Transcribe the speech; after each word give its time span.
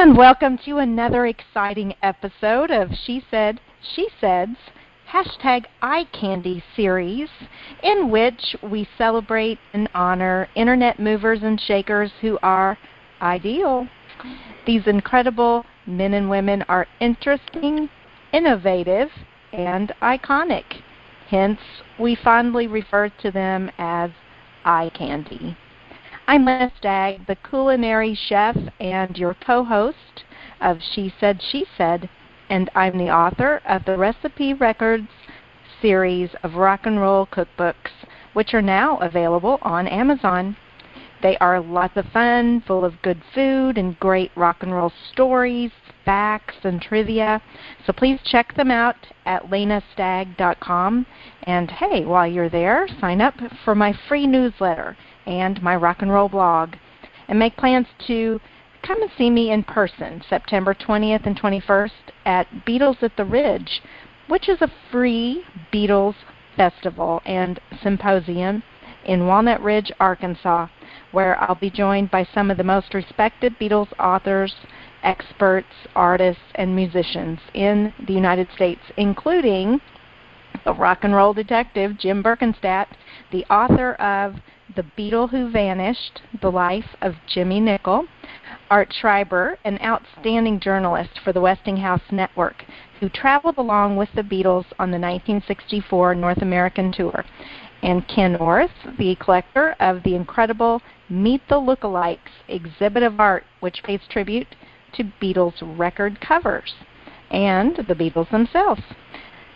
And 0.00 0.16
welcome 0.16 0.56
to 0.64 0.78
another 0.78 1.26
exciting 1.26 1.94
episode 2.02 2.70
of 2.70 2.88
She 3.04 3.22
Said, 3.30 3.60
She 3.82 4.08
Said's 4.18 4.56
hashtag 5.12 5.66
Eye 5.82 6.06
Candy 6.18 6.64
series, 6.74 7.28
in 7.82 8.08
which 8.08 8.56
we 8.62 8.88
celebrate 8.96 9.58
and 9.74 9.90
honor 9.94 10.48
internet 10.54 10.98
movers 11.00 11.42
and 11.42 11.60
shakers 11.60 12.10
who 12.22 12.38
are 12.42 12.78
ideal. 13.20 13.86
These 14.66 14.86
incredible 14.86 15.66
men 15.84 16.14
and 16.14 16.30
women 16.30 16.62
are 16.62 16.86
interesting, 16.98 17.90
innovative, 18.32 19.10
and 19.52 19.92
iconic. 20.00 20.80
Hence, 21.28 21.60
we 21.98 22.14
fondly 22.14 22.66
refer 22.66 23.10
to 23.20 23.30
them 23.30 23.70
as 23.76 24.10
eye 24.64 24.90
candy. 24.94 25.58
I'm 26.30 26.44
Lena 26.44 26.70
Stagg, 26.78 27.26
the 27.26 27.34
culinary 27.34 28.14
chef 28.14 28.56
and 28.78 29.18
your 29.18 29.34
co-host 29.44 30.22
of 30.60 30.78
She 30.80 31.12
Said, 31.18 31.42
She 31.42 31.66
Said, 31.76 32.08
and 32.48 32.70
I'm 32.72 32.98
the 32.98 33.10
author 33.10 33.60
of 33.68 33.84
the 33.84 33.98
Recipe 33.98 34.54
Records 34.54 35.08
series 35.82 36.30
of 36.44 36.54
rock 36.54 36.82
and 36.84 37.00
roll 37.00 37.26
cookbooks, 37.26 37.90
which 38.32 38.54
are 38.54 38.62
now 38.62 38.96
available 38.98 39.58
on 39.62 39.88
Amazon. 39.88 40.56
They 41.20 41.36
are 41.38 41.60
lots 41.60 41.96
of 41.96 42.06
fun, 42.12 42.62
full 42.64 42.84
of 42.84 43.02
good 43.02 43.20
food 43.34 43.76
and 43.76 43.98
great 43.98 44.30
rock 44.36 44.58
and 44.60 44.72
roll 44.72 44.92
stories, 45.12 45.72
facts, 46.04 46.58
and 46.62 46.80
trivia. 46.80 47.42
So 47.84 47.92
please 47.92 48.20
check 48.24 48.54
them 48.54 48.70
out 48.70 48.94
at 49.26 49.50
lenastagg.com. 49.50 51.06
And 51.42 51.70
hey, 51.72 52.04
while 52.04 52.28
you're 52.28 52.48
there, 52.48 52.86
sign 53.00 53.20
up 53.20 53.34
for 53.64 53.74
my 53.74 53.92
free 54.06 54.28
newsletter 54.28 54.96
and 55.30 55.62
my 55.62 55.76
rock 55.76 56.02
and 56.02 56.12
roll 56.12 56.28
blog. 56.28 56.74
And 57.28 57.38
make 57.38 57.56
plans 57.56 57.86
to 58.08 58.40
come 58.82 59.00
and 59.00 59.10
see 59.16 59.30
me 59.30 59.52
in 59.52 59.62
person 59.62 60.22
September 60.28 60.74
20th 60.74 61.24
and 61.26 61.40
21st 61.40 61.90
at 62.26 62.48
Beatles 62.66 63.02
at 63.02 63.16
the 63.16 63.24
Ridge, 63.24 63.80
which 64.28 64.48
is 64.48 64.60
a 64.60 64.72
free 64.90 65.44
Beatles 65.72 66.16
festival 66.56 67.22
and 67.24 67.60
symposium 67.82 68.62
in 69.04 69.26
Walnut 69.26 69.62
Ridge, 69.62 69.92
Arkansas, 70.00 70.66
where 71.12 71.40
I'll 71.42 71.54
be 71.54 71.70
joined 71.70 72.10
by 72.10 72.26
some 72.34 72.50
of 72.50 72.56
the 72.56 72.64
most 72.64 72.92
respected 72.92 73.58
Beatles 73.58 73.92
authors, 73.98 74.54
experts, 75.02 75.68
artists, 75.94 76.42
and 76.56 76.74
musicians 76.74 77.38
in 77.54 77.94
the 78.06 78.12
United 78.12 78.48
States, 78.54 78.82
including 78.96 79.80
the 80.64 80.74
rock 80.74 80.98
and 81.02 81.14
roll 81.14 81.32
detective 81.32 81.96
Jim 81.98 82.22
Berkenstadt, 82.22 82.88
the 83.32 83.44
author 83.46 83.94
of 83.94 84.34
The 84.76 84.84
Beatle 84.96 85.30
Who 85.30 85.50
Vanished, 85.50 86.22
The 86.40 86.50
Life 86.50 86.94
of 87.02 87.16
Jimmy 87.26 87.58
Nicol, 87.58 88.04
Art 88.70 88.92
Schreiber, 88.92 89.58
an 89.64 89.80
outstanding 89.82 90.60
journalist 90.60 91.18
for 91.24 91.32
the 91.32 91.40
Westinghouse 91.40 92.12
Network, 92.12 92.64
who 93.00 93.08
traveled 93.08 93.58
along 93.58 93.96
with 93.96 94.10
the 94.14 94.22
Beatles 94.22 94.66
on 94.78 94.92
the 94.92 94.98
1964 94.98 96.14
North 96.14 96.40
American 96.40 96.92
tour, 96.92 97.24
and 97.82 98.06
Ken 98.06 98.36
Orth, 98.36 98.70
the 98.96 99.16
collector 99.16 99.74
of 99.80 100.04
the 100.04 100.14
incredible 100.14 100.80
Meet 101.08 101.48
the 101.48 101.56
Lookalikes 101.60 102.30
exhibit 102.46 103.02
of 103.02 103.18
art, 103.18 103.44
which 103.58 103.82
pays 103.82 104.02
tribute 104.08 104.54
to 104.92 105.10
Beatles 105.20 105.60
record 105.76 106.20
covers 106.20 106.74
and 107.32 107.74
the 107.88 107.94
Beatles 107.96 108.30
themselves. 108.30 108.82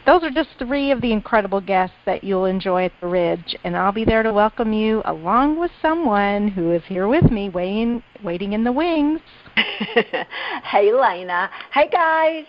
Those 0.06 0.22
are 0.22 0.30
just 0.30 0.50
three 0.58 0.90
of 0.90 1.00
the 1.00 1.12
incredible 1.12 1.62
guests 1.62 1.96
that 2.04 2.22
you'll 2.22 2.44
enjoy 2.44 2.84
at 2.84 2.92
the 3.00 3.06
Ridge, 3.06 3.56
and 3.64 3.74
I'll 3.74 3.90
be 3.90 4.04
there 4.04 4.22
to 4.22 4.34
welcome 4.34 4.70
you 4.70 5.00
along 5.06 5.58
with 5.58 5.70
someone 5.80 6.48
who 6.48 6.72
is 6.72 6.82
here 6.86 7.08
with 7.08 7.30
me 7.30 7.48
waiting, 7.48 8.02
waiting 8.22 8.52
in 8.52 8.64
the 8.64 8.72
wings. 8.72 9.20
hey, 10.62 10.92
Lena. 10.92 11.48
Hey, 11.72 11.88
guys. 11.90 12.44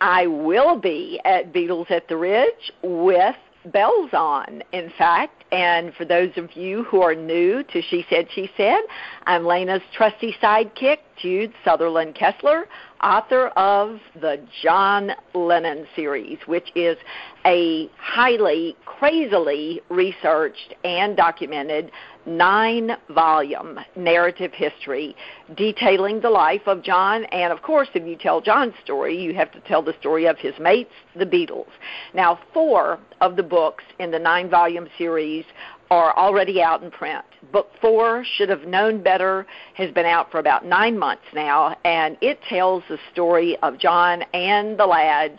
I 0.00 0.28
will 0.28 0.78
be 0.78 1.20
at 1.24 1.52
Beatles 1.52 1.90
at 1.90 2.06
the 2.08 2.16
Ridge 2.16 2.72
with 2.82 3.36
bells 3.66 4.10
on, 4.12 4.62
in 4.72 4.90
fact. 4.96 5.44
And 5.52 5.94
for 5.94 6.04
those 6.04 6.30
of 6.36 6.56
you 6.56 6.84
who 6.84 7.02
are 7.02 7.14
new 7.14 7.62
to 7.64 7.82
She 7.82 8.04
Said, 8.08 8.26
She 8.34 8.50
Said, 8.56 8.80
I'm 9.26 9.44
Lena's 9.44 9.82
trusty 9.94 10.34
sidekick, 10.42 10.98
Jude 11.20 11.52
Sutherland 11.64 12.14
Kessler, 12.14 12.66
author 13.02 13.48
of 13.56 13.98
the 14.20 14.40
John 14.62 15.12
Lennon 15.34 15.86
series, 15.96 16.38
which 16.46 16.70
is 16.74 16.96
a 17.44 17.90
highly, 17.98 18.76
crazily 18.84 19.80
researched 19.88 20.74
and 20.84 21.16
documented 21.16 21.90
nine 22.24 22.92
volume 23.10 23.80
narrative 23.96 24.52
history 24.52 25.16
detailing 25.56 26.20
the 26.20 26.30
life 26.30 26.62
of 26.66 26.82
John. 26.82 27.24
And 27.26 27.52
of 27.52 27.62
course, 27.62 27.88
if 27.94 28.06
you 28.06 28.16
tell 28.16 28.40
John's 28.40 28.74
story, 28.84 29.20
you 29.20 29.34
have 29.34 29.50
to 29.52 29.60
tell 29.60 29.82
the 29.82 29.94
story 29.98 30.26
of 30.26 30.38
his 30.38 30.54
mates, 30.60 30.92
the 31.16 31.26
Beatles. 31.26 31.70
Now, 32.14 32.38
four 32.54 33.00
of 33.20 33.36
the 33.36 33.42
books 33.42 33.84
in 33.98 34.10
the 34.10 34.18
nine 34.18 34.48
volume 34.48 34.88
series 34.96 35.44
are 35.92 36.16
already 36.16 36.62
out 36.62 36.82
in 36.82 36.90
print. 36.90 37.22
Book 37.52 37.68
four, 37.82 38.24
Should 38.36 38.48
Have 38.48 38.64
Known 38.64 39.02
Better, 39.02 39.46
has 39.74 39.90
been 39.90 40.06
out 40.06 40.30
for 40.30 40.38
about 40.38 40.64
nine 40.64 40.98
months 40.98 41.26
now, 41.34 41.76
and 41.84 42.16
it 42.22 42.40
tells 42.48 42.82
the 42.88 42.96
story 43.12 43.58
of 43.62 43.76
John 43.76 44.22
and 44.32 44.78
the 44.78 44.86
lads 44.86 45.38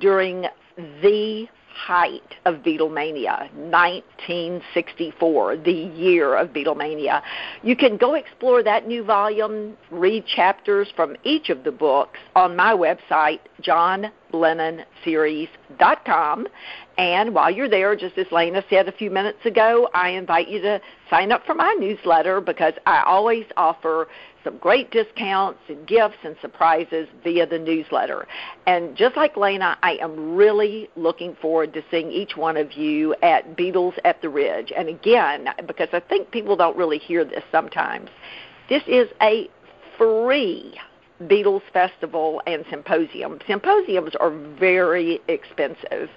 during 0.00 0.46
the 0.76 1.46
height 1.74 2.34
of 2.44 2.56
Beatlemania, 2.56 3.48
1964, 3.54 5.56
the 5.58 5.72
year 5.72 6.36
of 6.36 6.48
Beatlemania. 6.48 7.22
You 7.62 7.76
can 7.76 7.96
go 7.96 8.14
explore 8.14 8.64
that 8.64 8.88
new 8.88 9.04
volume, 9.04 9.76
read 9.92 10.26
chapters 10.26 10.88
from 10.96 11.14
each 11.22 11.50
of 11.50 11.62
the 11.62 11.72
books 11.72 12.18
on 12.34 12.56
my 12.56 12.72
website, 12.72 13.38
johnlennonseries.com. 13.62 16.48
And 16.96 17.34
while 17.34 17.50
you're 17.50 17.68
there, 17.68 17.96
just 17.96 18.16
as 18.18 18.26
Lena 18.30 18.62
said 18.70 18.88
a 18.88 18.92
few 18.92 19.10
minutes 19.10 19.44
ago, 19.44 19.88
I 19.94 20.10
invite 20.10 20.48
you 20.48 20.60
to 20.62 20.80
sign 21.10 21.32
up 21.32 21.44
for 21.44 21.54
my 21.54 21.74
newsletter 21.78 22.40
because 22.40 22.74
I 22.86 23.02
always 23.04 23.44
offer 23.56 24.08
some 24.44 24.58
great 24.58 24.90
discounts 24.90 25.58
and 25.68 25.86
gifts 25.86 26.18
and 26.22 26.36
surprises 26.40 27.08
via 27.24 27.46
the 27.46 27.58
newsletter. 27.58 28.28
And 28.66 28.94
just 28.96 29.16
like 29.16 29.36
Lena, 29.36 29.76
I 29.82 29.96
am 30.00 30.36
really 30.36 30.88
looking 30.96 31.34
forward 31.40 31.72
to 31.74 31.82
seeing 31.90 32.12
each 32.12 32.36
one 32.36 32.56
of 32.56 32.72
you 32.74 33.14
at 33.22 33.56
Beatles 33.56 33.94
at 34.04 34.20
the 34.22 34.28
Ridge. 34.28 34.72
And 34.76 34.88
again, 34.88 35.48
because 35.66 35.88
I 35.92 36.00
think 36.00 36.30
people 36.30 36.56
don't 36.56 36.76
really 36.76 36.98
hear 36.98 37.24
this 37.24 37.42
sometimes, 37.50 38.10
this 38.68 38.82
is 38.86 39.08
a 39.20 39.48
free 39.98 40.78
Beatles 41.22 41.62
Festival 41.72 42.42
and 42.46 42.64
Symposium. 42.70 43.38
Symposiums 43.46 44.14
are 44.18 44.30
very 44.58 45.20
expensive, 45.28 46.10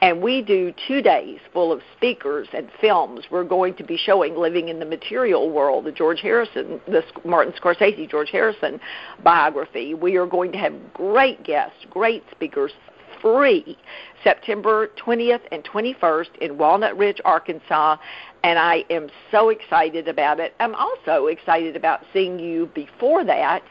and 0.00 0.22
we 0.22 0.40
do 0.40 0.72
two 0.86 1.02
days 1.02 1.40
full 1.52 1.72
of 1.72 1.80
speakers 1.96 2.48
and 2.52 2.68
films. 2.80 3.24
We're 3.30 3.44
going 3.44 3.74
to 3.74 3.84
be 3.84 3.96
showing 3.96 4.36
Living 4.36 4.68
in 4.68 4.78
the 4.78 4.86
Material 4.86 5.50
World, 5.50 5.84
the 5.84 5.92
George 5.92 6.20
Harrison, 6.20 6.80
the 6.86 7.02
Martin 7.24 7.52
Scorsese 7.60 8.08
George 8.08 8.30
Harrison 8.30 8.80
biography. 9.24 9.94
We 9.94 10.16
are 10.16 10.26
going 10.26 10.52
to 10.52 10.58
have 10.58 10.74
great 10.94 11.42
guests, 11.42 11.84
great 11.90 12.22
speakers, 12.30 12.72
free 13.20 13.76
September 14.22 14.88
20th 15.04 15.40
and 15.50 15.64
21st 15.64 16.36
in 16.40 16.58
Walnut 16.58 16.96
Ridge, 16.96 17.20
Arkansas, 17.24 17.96
and 18.44 18.58
I 18.58 18.84
am 18.90 19.08
so 19.30 19.48
excited 19.48 20.06
about 20.06 20.38
it. 20.38 20.54
I'm 20.60 20.74
also 20.74 21.26
excited 21.26 21.74
about 21.74 22.00
seeing 22.12 22.38
you 22.38 22.70
before 22.74 23.24
that 23.24 23.62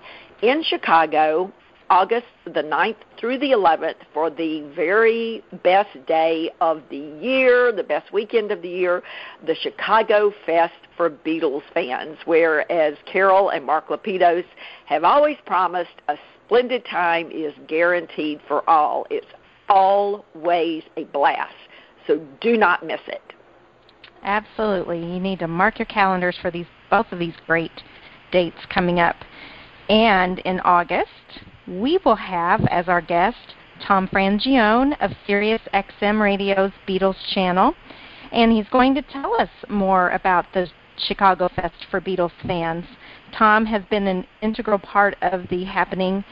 in 0.45 0.61
Chicago 0.63 1.51
August 1.89 2.27
the 2.45 2.61
9th 2.61 2.97
through 3.19 3.39
the 3.39 3.51
11th 3.51 3.95
for 4.13 4.29
the 4.29 4.61
very 4.75 5.43
best 5.63 5.89
day 6.07 6.51
of 6.61 6.83
the 6.89 7.17
year, 7.19 7.71
the 7.71 7.83
best 7.83 8.13
weekend 8.13 8.51
of 8.51 8.61
the 8.61 8.69
year, 8.69 9.01
the 9.45 9.55
Chicago 9.55 10.31
Fest 10.45 10.73
for 10.95 11.09
Beatles 11.09 11.63
fans, 11.73 12.17
where, 12.25 12.71
as 12.71 12.95
Carol 13.11 13.49
and 13.49 13.65
Mark 13.65 13.87
Lapidus 13.87 14.45
have 14.85 15.03
always 15.03 15.37
promised, 15.45 16.01
a 16.09 16.17
splendid 16.45 16.85
time 16.85 17.31
is 17.31 17.53
guaranteed 17.67 18.39
for 18.47 18.67
all. 18.69 19.07
It's 19.09 19.25
always 19.67 20.83
a 20.97 21.05
blast, 21.05 21.55
so 22.05 22.23
do 22.39 22.55
not 22.55 22.85
miss 22.85 23.01
it. 23.07 23.33
Absolutely. 24.23 24.99
You 24.99 25.19
need 25.19 25.39
to 25.39 25.47
mark 25.47 25.79
your 25.79 25.87
calendars 25.87 26.37
for 26.39 26.51
these 26.51 26.67
both 26.91 27.11
of 27.11 27.17
these 27.17 27.33
great 27.47 27.71
dates 28.31 28.57
coming 28.69 28.99
up. 28.99 29.15
And 29.89 30.39
in 30.39 30.59
August, 30.61 31.09
we 31.67 31.99
will 32.03 32.15
have 32.15 32.61
as 32.65 32.87
our 32.87 33.01
guest 33.01 33.55
Tom 33.85 34.07
Frangione 34.07 34.95
of 35.01 35.11
Sirius 35.27 35.61
XM 35.73 36.19
Radio's 36.19 36.71
Beatles 36.87 37.17
channel. 37.33 37.75
And 38.31 38.51
he's 38.51 38.67
going 38.69 38.95
to 38.95 39.01
tell 39.01 39.39
us 39.39 39.49
more 39.69 40.09
about 40.11 40.45
the 40.53 40.67
Chicago 40.97 41.49
Fest 41.55 41.85
for 41.91 42.01
Beatles 42.01 42.31
fans. 42.47 42.85
Tom 43.37 43.65
has 43.65 43.83
been 43.89 44.07
an 44.07 44.25
integral 44.41 44.79
part 44.79 45.17
of 45.21 45.47
the 45.49 45.63
happening 45.65 46.23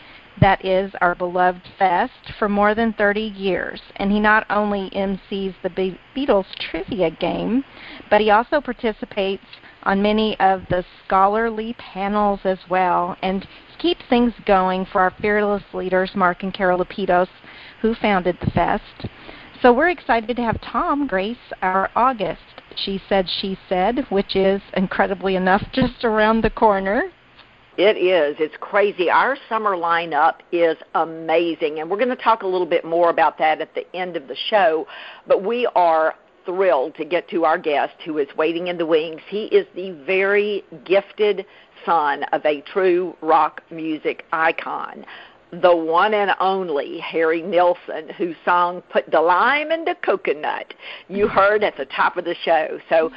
that 0.41 0.65
is 0.65 0.91
our 1.01 1.13
beloved 1.13 1.61
fest 1.77 2.33
for 2.39 2.49
more 2.49 2.73
than 2.73 2.93
30 2.93 3.21
years. 3.21 3.81
And 3.97 4.11
he 4.11 4.19
not 4.19 4.45
only 4.49 4.89
MCs 4.89 5.53
the 5.61 5.95
Beatles 6.15 6.47
trivia 6.59 7.11
game, 7.11 7.63
but 8.09 8.21
he 8.21 8.31
also 8.31 8.59
participates 8.59 9.43
on 9.83 10.01
many 10.01 10.39
of 10.39 10.63
the 10.69 10.83
scholarly 11.05 11.75
panels 11.77 12.39
as 12.43 12.59
well, 12.69 13.15
and 13.21 13.47
keeps 13.79 14.01
things 14.09 14.33
going 14.45 14.85
for 14.85 15.01
our 15.01 15.13
fearless 15.21 15.63
leaders, 15.73 16.11
Mark 16.15 16.43
and 16.43 16.53
Carol 16.53 16.79
Lapidus, 16.79 17.27
who 17.81 17.93
founded 17.95 18.37
the 18.39 18.51
Fest. 18.51 19.07
So 19.61 19.71
we're 19.71 19.89
excited 19.89 20.35
to 20.35 20.43
have 20.43 20.59
Tom 20.61 21.07
grace 21.07 21.37
our 21.61 21.89
August 21.95 22.41
She 22.75 23.01
Said, 23.07 23.27
She 23.41 23.57
Said, 23.69 24.05
which 24.09 24.35
is 24.35 24.61
incredibly 24.75 25.35
enough 25.35 25.61
just 25.73 26.03
around 26.03 26.43
the 26.43 26.49
corner. 26.49 27.11
It 27.77 27.97
is. 27.97 28.35
It's 28.39 28.55
crazy. 28.59 29.09
Our 29.09 29.35
summer 29.49 29.71
lineup 29.71 30.35
is 30.51 30.77
amazing, 30.93 31.79
and 31.79 31.89
we're 31.89 31.97
going 31.97 32.09
to 32.09 32.15
talk 32.15 32.43
a 32.43 32.47
little 32.47 32.67
bit 32.67 32.85
more 32.85 33.09
about 33.09 33.37
that 33.39 33.61
at 33.61 33.73
the 33.73 33.83
end 33.95 34.15
of 34.15 34.27
the 34.27 34.35
show. 34.49 34.85
But 35.27 35.43
we 35.43 35.67
are 35.75 36.13
thrilled 36.45 36.95
to 36.95 37.05
get 37.05 37.27
to 37.29 37.45
our 37.45 37.57
guest 37.57 37.93
who 38.05 38.17
is 38.17 38.27
waiting 38.37 38.67
in 38.67 38.77
the 38.77 38.85
wings. 38.85 39.21
He 39.27 39.45
is 39.45 39.65
the 39.75 39.91
very 40.05 40.63
gifted 40.85 41.45
son 41.85 42.23
of 42.31 42.45
a 42.45 42.61
true 42.61 43.15
rock 43.21 43.61
music 43.69 44.25
icon, 44.31 45.05
the 45.51 45.75
one 45.75 46.13
and 46.13 46.31
only 46.39 46.99
Harry 46.99 47.41
Nilsson, 47.41 48.09
whose 48.17 48.35
song 48.43 48.81
Put 48.91 49.09
the 49.11 49.21
Lime 49.21 49.71
in 49.71 49.85
the 49.85 49.95
Coconut 50.03 50.73
you 51.09 51.27
heard 51.27 51.63
at 51.63 51.77
the 51.77 51.85
top 51.85 52.17
of 52.17 52.25
the 52.25 52.35
show. 52.43 52.79
So 52.89 53.11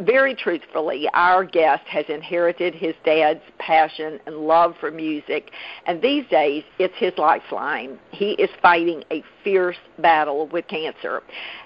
very 0.00 0.34
truthfully, 0.34 1.08
our 1.14 1.44
guest 1.44 1.84
has 1.86 2.04
inherited 2.08 2.74
his 2.74 2.94
dad's 3.04 3.42
passion 3.58 4.20
and 4.26 4.36
love 4.36 4.74
for 4.78 4.90
music, 4.90 5.50
and 5.86 6.00
these 6.00 6.26
days 6.28 6.64
it's 6.78 6.94
his 6.96 7.12
lifeline. 7.18 7.98
He 8.10 8.32
is 8.32 8.50
fighting 8.62 9.04
a 9.10 9.22
fierce 9.42 9.76
battle 9.98 10.46
with 10.48 10.68
cancer, 10.68 11.22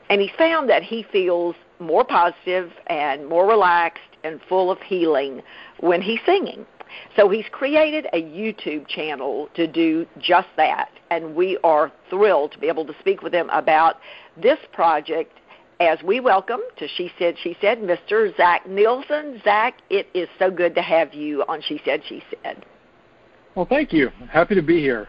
and 0.09 0.21
he's 0.21 0.31
found 0.39 0.69
that 0.71 0.83
he 0.83 1.05
feels 1.13 1.55
more 1.79 2.05
positive 2.05 2.73
and 2.87 3.27
more 3.27 3.47
relaxed 3.47 4.03
and 4.25 4.41
full 4.49 4.71
of 4.71 4.81
healing 4.81 5.43
when 5.81 6.03
he's 6.03 6.21
singing. 6.27 6.67
So 7.17 7.29
he's 7.29 7.45
created 7.51 8.07
a 8.13 8.23
YouTube 8.23 8.89
channel 8.89 9.49
to 9.55 9.67
do 9.67 10.07
just 10.19 10.49
that, 10.57 10.91
and 11.11 11.35
we 11.35 11.59
are 11.63 11.93
thrilled 12.09 12.53
to 12.53 12.59
be 12.59 12.69
able 12.69 12.87
to 12.87 12.95
speak 13.01 13.23
with 13.23 13.35
him 13.35 13.51
about 13.51 13.97
this 14.37 14.59
project 14.73 15.33
as 15.81 16.03
we 16.03 16.21
welcome 16.21 16.61
to 16.77 16.89
She 16.97 17.11
Said, 17.19 17.37
She 17.43 17.57
Said, 17.61 17.79
Mr. 17.79 18.37
Zach 18.37 18.69
Nilsson. 18.69 19.41
Zach, 19.45 19.75
it 19.91 20.09
is 20.13 20.29
so 20.39 20.51
good 20.51 20.75
to 20.75 20.83
have 20.83 21.15
you 21.15 21.45
on 21.49 21.63
She 21.63 21.81
Said, 21.85 22.03
She 22.09 22.23
Said. 22.31 22.65
Well, 23.55 23.67
thank 23.67 23.93
you. 23.93 24.11
Happy 24.31 24.55
to 24.55 24.63
be 24.63 24.81
here. 24.81 25.09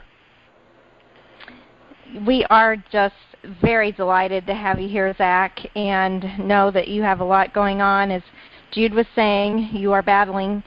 We 2.25 2.45
are 2.50 2.75
just 2.92 3.16
very 3.62 3.92
delighted 3.92 4.45
to 4.48 4.54
have 4.54 4.80
you 4.80 4.89
here, 4.89 5.13
Zach, 5.18 5.60
and 5.75 6.25
know 6.39 6.72
that 6.72 6.88
you 6.88 7.01
have 7.04 7.19
a 7.19 7.24
lot 7.24 7.54
going 7.54 7.81
on. 7.81 8.12
As 8.12 8.24
Jude 8.72 8.94
was 8.94 9.06
saying, 9.15 9.69
you 9.74 9.92
are 9.92 10.01
battling 10.01 10.63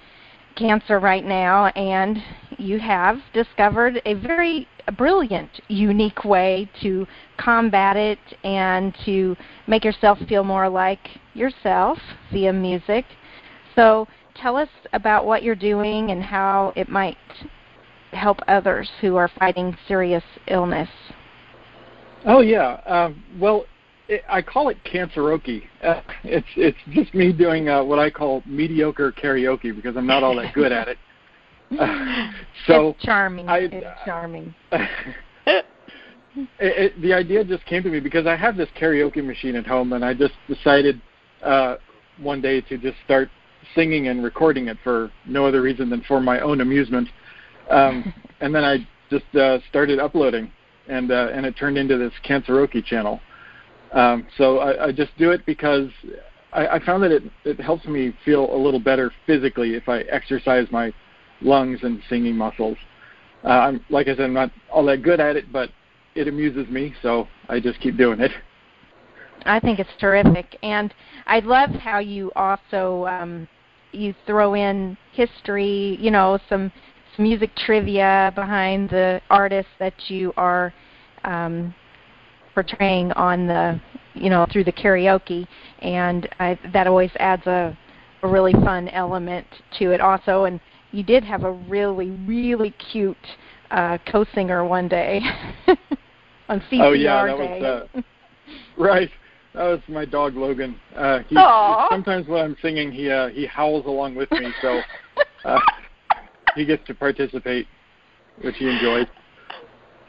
cancer 0.57 0.99
right 0.99 1.25
now, 1.25 1.67
and 1.67 2.19
you 2.59 2.79
have 2.79 3.19
discovered 3.33 4.01
a 4.05 4.15
very 4.15 4.69
brilliant, 4.97 5.51
unique 5.69 6.25
way 6.25 6.71
to 6.83 7.07
combat 7.37 7.97
it 7.97 8.19
and 8.45 8.95
to 9.05 9.37
make 9.67 9.85
yourself 9.85 10.19
feel 10.29 10.45
more 10.45 10.69
like 10.69 11.09
yourself 11.35 11.99
via 12.33 12.53
music. 12.53 13.05
So 13.75 14.09
tell 14.35 14.57
us 14.57 14.69
about 14.93 15.27
what 15.27 15.43
you're 15.43 15.55
doing 15.55 16.11
and 16.11 16.23
how 16.23 16.73
it 16.77 16.89
might 16.89 17.17
help 18.13 18.39
others 18.49 18.91
who 19.01 19.17
are 19.17 19.31
fighting 19.39 19.77
serious 19.89 20.25
illness. 20.49 20.89
Oh 22.25 22.41
yeah. 22.41 22.81
Um, 22.87 23.23
well, 23.39 23.65
it, 24.09 24.23
I 24.29 24.43
call 24.43 24.69
it 24.69 24.79
canceroke. 24.85 25.63
Uh, 25.83 26.01
it's 26.25 26.47
it's 26.57 26.79
just 26.91 27.15
me 27.15 27.33
doing 27.33 27.69
uh, 27.69 27.83
what 27.83 27.99
I 27.99 28.11
call 28.11 28.43
mediocre 28.47 29.13
karaoke 29.13 29.75
because 29.75 29.97
I'm 29.97 30.07
not 30.07 30.23
all 30.23 30.37
that 30.37 30.55
good 30.55 30.73
at 30.73 30.89
it. 30.89 30.99
So 32.67 32.91
it's 32.91 33.03
charming. 33.03 33.49
I, 33.49 33.59
it's 33.59 33.87
charming. 34.05 34.55
it, 34.73 35.65
it, 36.59 37.03
the 37.03 37.13
idea 37.13 37.45
just 37.45 37.65
came 37.67 37.83
to 37.83 37.89
me 37.89 37.99
because 37.99 38.27
I 38.27 38.37
have 38.37 38.57
this 38.57 38.69
karaoke 38.81 39.25
machine 39.25 39.57
at 39.57 39.67
home, 39.67 39.93
and 39.93 40.05
I 40.05 40.15
just 40.15 40.35
decided 40.47 41.01
uh, 41.43 41.77
one 42.19 42.41
day 42.41 42.61
to 42.61 42.79
just 42.79 42.97
start 43.05 43.31
singing 43.75 44.09
and 44.09 44.23
recording 44.23 44.69
it 44.69 44.77
for 44.85 45.11
no 45.27 45.47
other 45.47 45.63
reason 45.63 45.91
than 45.91 46.03
for 46.03 46.21
my 46.21 46.41
own 46.41 46.61
amusement. 46.61 47.09
Um, 47.71 48.13
and 48.41 48.55
then 48.55 48.65
I 48.65 48.87
just 49.11 49.35
uh, 49.35 49.59
started 49.69 49.99
uploading, 49.99 50.53
and 50.89 51.11
uh, 51.11 51.31
and 51.33 51.45
it 51.45 51.57
turned 51.57 51.79
into 51.79 51.99
this 51.99 52.13
Canceroke 52.25 52.85
channel. 52.85 53.21
Um, 53.93 54.27
so 54.39 54.59
I, 54.59 54.87
I 54.87 54.93
just 54.93 55.11
do 55.19 55.33
it 55.33 55.45
because 55.47 55.91
I, 56.53 56.67
I 56.67 56.85
found 56.85 57.03
that 57.03 57.11
it, 57.11 57.23
it 57.45 57.61
helps 57.61 57.85
me 57.87 58.15
feel 58.25 58.55
a 58.55 58.57
little 58.57 58.81
better 58.81 59.13
physically 59.27 59.75
if 59.75 59.89
I 59.89 60.01
exercise 60.03 60.67
my 60.71 60.93
lungs 61.45 61.81
and 61.83 62.01
singing 62.09 62.37
muscles. 62.37 62.77
Uh, 63.45 63.49
I'm 63.49 63.85
like 63.91 64.09
I 64.09 64.17
said, 64.17 64.25
I'm 64.25 64.35
not 64.35 64.51
all 64.71 64.85
that 64.87 65.03
good 65.03 65.21
at 65.21 65.37
it, 65.37 65.53
but 65.53 65.71
it 66.15 66.29
amuses 66.29 66.69
me, 66.69 66.95
so 67.03 67.27
I 67.49 67.61
just 67.61 67.81
keep 67.81 67.97
doing 67.97 68.21
it. 68.21 68.31
I 69.45 69.59
think 69.59 69.79
it's 69.81 69.91
terrific, 69.99 70.57
and 70.63 70.95
I 71.27 71.41
love 71.41 71.71
how 71.71 71.99
you 71.99 72.31
also 72.37 73.07
um, 73.07 73.49
you 73.93 74.15
throw 74.27 74.55
in 74.55 74.97
history, 75.13 75.97
you 76.01 76.11
know, 76.11 76.39
some, 76.49 76.73
some 77.15 77.25
music 77.25 77.55
trivia 77.57 78.33
behind 78.35 78.91
the 78.91 79.21
artists 79.31 79.71
that 79.79 79.95
you 80.09 80.33
are 80.37 80.73
um, 81.25 81.75
portraying 82.55 83.13
on 83.13 83.47
the, 83.47 83.81
you 84.15 84.31
know, 84.31 84.47
through 84.51 84.65
the 84.65 84.73
karaoke, 84.73 85.47
and 85.81 86.29
I, 86.41 86.59
that 86.73 86.87
always 86.87 87.11
adds 87.19 87.47
a, 87.47 87.77
a 88.23 88.29
really 88.29 88.53
fun 88.53 88.89
element 88.89 89.47
to 89.79 89.93
it 89.93 90.01
also. 90.01 90.45
And 90.45 90.61
you 90.93 91.03
did 91.03 91.25
have 91.25 91.45
a 91.45 91.51
really, 91.51 92.11
really 92.27 92.71
cute 92.93 93.17
uh, 93.71 93.99
co-singer 94.11 94.65
one 94.65 94.89
day 94.89 95.21
on 96.49 96.61
CPR 96.71 96.83
oh 96.83 96.93
yeah, 96.93 97.27
that 97.27 97.39
day. 97.39 97.61
was 97.61 97.89
uh, 97.97 98.03
right. 98.79 99.11
That 99.55 99.65
was 99.65 99.81
my 99.89 100.05
dog 100.05 100.35
Logan. 100.35 100.77
Uh, 100.97 101.21
he, 101.29 101.37
sometimes 101.91 102.27
when 102.27 102.43
I'm 102.43 102.57
singing, 102.63 102.91
he 102.93 103.11
uh, 103.11 103.29
he 103.29 103.47
howls 103.47 103.85
along 103.87 104.15
with 104.15 104.31
me, 104.31 104.51
so 104.63 104.81
uh, 105.45 105.59
he 106.55 106.65
gets 106.65 106.87
to 106.87 106.95
participate, 106.95 107.67
which 108.43 108.57
he 108.57 108.69
enjoys. 108.69 109.07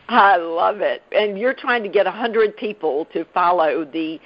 I 0.10 0.38
love 0.38 0.82
it, 0.82 1.02
and 1.12 1.38
you're 1.38 1.54
trying 1.54 1.84
to 1.84 1.90
get 1.90 2.08
a 2.08 2.12
hundred 2.12 2.56
people 2.56 3.06
to 3.14 3.26
follow 3.34 3.86
the 3.86 4.20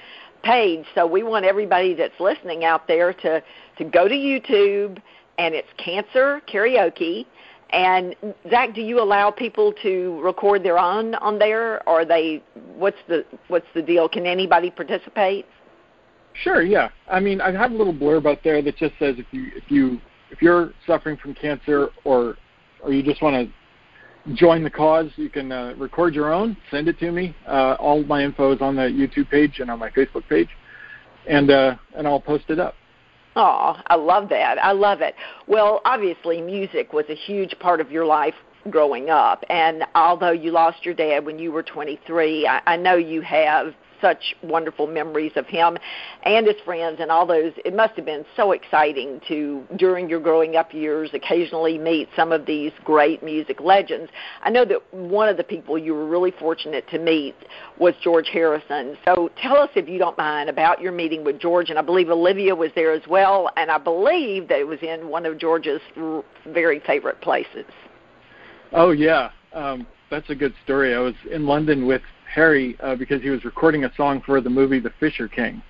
page. 0.44 0.86
So 0.94 1.06
we 1.06 1.24
want 1.24 1.46
everybody 1.46 1.94
that's 1.94 2.20
listening 2.20 2.64
out 2.64 2.88
there 2.88 3.14
to 3.14 3.44
to 3.78 3.84
go 3.84 4.08
to 4.08 4.14
YouTube 4.14 5.00
and 5.38 5.54
it's 5.54 5.68
cancer 5.78 6.42
karaoke. 6.52 7.26
And 7.72 8.16
Zach, 8.50 8.74
do 8.74 8.82
you 8.82 9.02
allow 9.02 9.30
people 9.30 9.74
to 9.84 10.22
record 10.22 10.64
their 10.64 10.80
own 10.80 11.16
on 11.16 11.38
there, 11.38 11.88
or 11.88 12.06
they? 12.06 12.42
What's 12.76 12.98
the 13.08 13.26
what's 13.50 13.68
the 13.74 13.82
deal? 13.82 14.08
Can 14.08 14.26
anybody 14.26 14.72
participate? 14.72 15.46
Sure. 16.34 16.62
Yeah. 16.62 16.90
I 17.10 17.20
mean, 17.20 17.42
I 17.42 17.52
have 17.52 17.72
a 17.72 17.76
little 17.76 17.94
blurb 17.94 18.26
out 18.26 18.40
there 18.44 18.62
that 18.62 18.78
just 18.78 18.94
says 19.00 19.16
if 19.18 19.26
you 19.32 19.52
if 19.56 19.70
you 19.70 20.00
if 20.32 20.42
you're 20.42 20.72
suffering 20.86 21.18
from 21.18 21.34
cancer 21.34 21.90
or 22.06 22.38
or 22.82 22.94
you 22.94 23.04
just 23.04 23.22
want 23.22 23.36
to 23.36 24.34
join 24.36 24.64
the 24.64 24.70
cause, 24.70 25.08
you 25.16 25.30
can 25.30 25.52
uh, 25.52 25.74
record 25.78 26.14
your 26.14 26.34
own, 26.34 26.56
send 26.70 26.88
it 26.88 27.00
to 27.00 27.12
me. 27.12 27.36
Uh, 27.48 27.76
all 27.80 28.04
my 28.04 28.24
info 28.24 28.52
is 28.54 28.62
on 28.62 28.76
the 28.76 28.84
YouTube 28.84 29.30
page 29.30 29.60
and 29.60 29.72
on 29.72 29.80
my 29.80 29.90
Facebook 29.90 30.28
page, 30.30 30.50
and 31.28 31.50
uh, 31.52 31.76
and 31.96 32.08
I'll 32.08 32.22
post 32.22 32.46
it 32.50 32.60
up. 32.60 32.76
Oh, 33.40 33.80
I 33.86 33.94
love 33.94 34.30
that. 34.30 34.58
I 34.58 34.72
love 34.72 35.02
it. 35.02 35.14
Well, 35.46 35.82
obviously, 35.86 36.42
music 36.42 36.92
was 36.92 37.06
a 37.08 37.14
huge 37.14 37.54
part 37.60 37.80
of 37.80 37.92
your 37.92 38.04
life 38.04 38.34
growing 38.72 39.12
up. 39.12 39.44
And 39.48 39.84
although 39.94 40.32
you 40.32 40.50
lost 40.50 40.84
your 40.84 40.96
dad 40.96 41.24
when 41.24 41.38
you 41.38 41.52
were 41.52 41.62
23, 41.62 42.48
I, 42.48 42.62
I 42.66 42.78
know 42.78 42.96
you 42.96 43.22
have 43.22 43.76
such 44.02 44.36
wonderful 44.44 44.88
memories 44.88 45.32
of 45.36 45.46
him 45.48 45.78
and 46.24 46.46
his 46.46 46.56
friends 46.66 46.98
and 47.00 47.12
all 47.12 47.26
those. 47.26 47.54
It 47.66 47.76
must 47.76 47.96
have 47.96 48.06
been 48.06 48.26
so 48.36 48.52
exciting 48.52 49.22
to, 49.28 49.64
during 49.78 50.10
your 50.10 50.20
growing 50.20 50.56
up 50.56 50.74
years, 50.74 51.10
occasionally 51.14 51.78
meet 51.78 52.10
some 52.16 52.32
of 52.32 52.46
these 52.46 52.72
great 52.84 53.24
music 53.24 53.60
legends. 53.62 54.12
I 54.44 54.50
know 54.50 54.66
that 54.66 54.94
one 54.94 55.30
of 55.30 55.38
the 55.38 55.44
people 55.44 55.78
you 55.78 55.94
were 55.94 56.08
really 56.08 56.32
fortunate 56.32 56.88
to 56.90 57.00
meet 57.00 57.36
was 57.78 57.94
George 58.02 58.30
Harrison. 58.32 58.98
So 59.06 59.30
tell 59.42 59.58
us, 59.58 59.70
if 59.76 59.88
you 59.88 59.98
don't 59.98 60.18
mind, 60.18 60.50
about 60.50 60.82
your 60.82 60.92
meeting 60.92 61.24
with 61.24 61.40
George. 61.40 61.70
And 61.70 61.80
I 61.80 61.82
believe 61.82 62.10
Olivia 62.10 62.56
was 62.56 62.72
there 62.76 62.92
as 62.92 63.06
well. 63.08 63.50
And 63.58 63.72
I 63.72 63.78
believe 63.78 64.48
that 64.50 64.60
it 64.60 64.68
was 64.68 64.80
in 64.82 65.10
one 65.10 65.26
of 65.26 65.38
George's 65.38 65.82
very 66.46 66.80
favorite 66.82 67.22
places. 67.22 67.66
Oh, 68.72 68.92
yeah. 68.92 69.32
Um, 69.54 69.88
that's 70.10 70.30
a 70.30 70.36
good 70.36 70.54
story. 70.64 70.94
I 70.94 71.00
was 71.00 71.16
in 71.32 71.46
London 71.46 71.88
with 71.88 72.02
Harry 72.34 72.78
uh, 72.82 72.96
because 72.96 73.22
he 73.22 73.30
was 73.30 73.44
recording 73.46 73.86
a 73.86 73.94
song 73.96 74.22
for 74.26 74.42
the 74.42 74.50
movie 74.50 74.80
The 74.80 74.92
Fisher 75.00 75.28
King. 75.28 75.62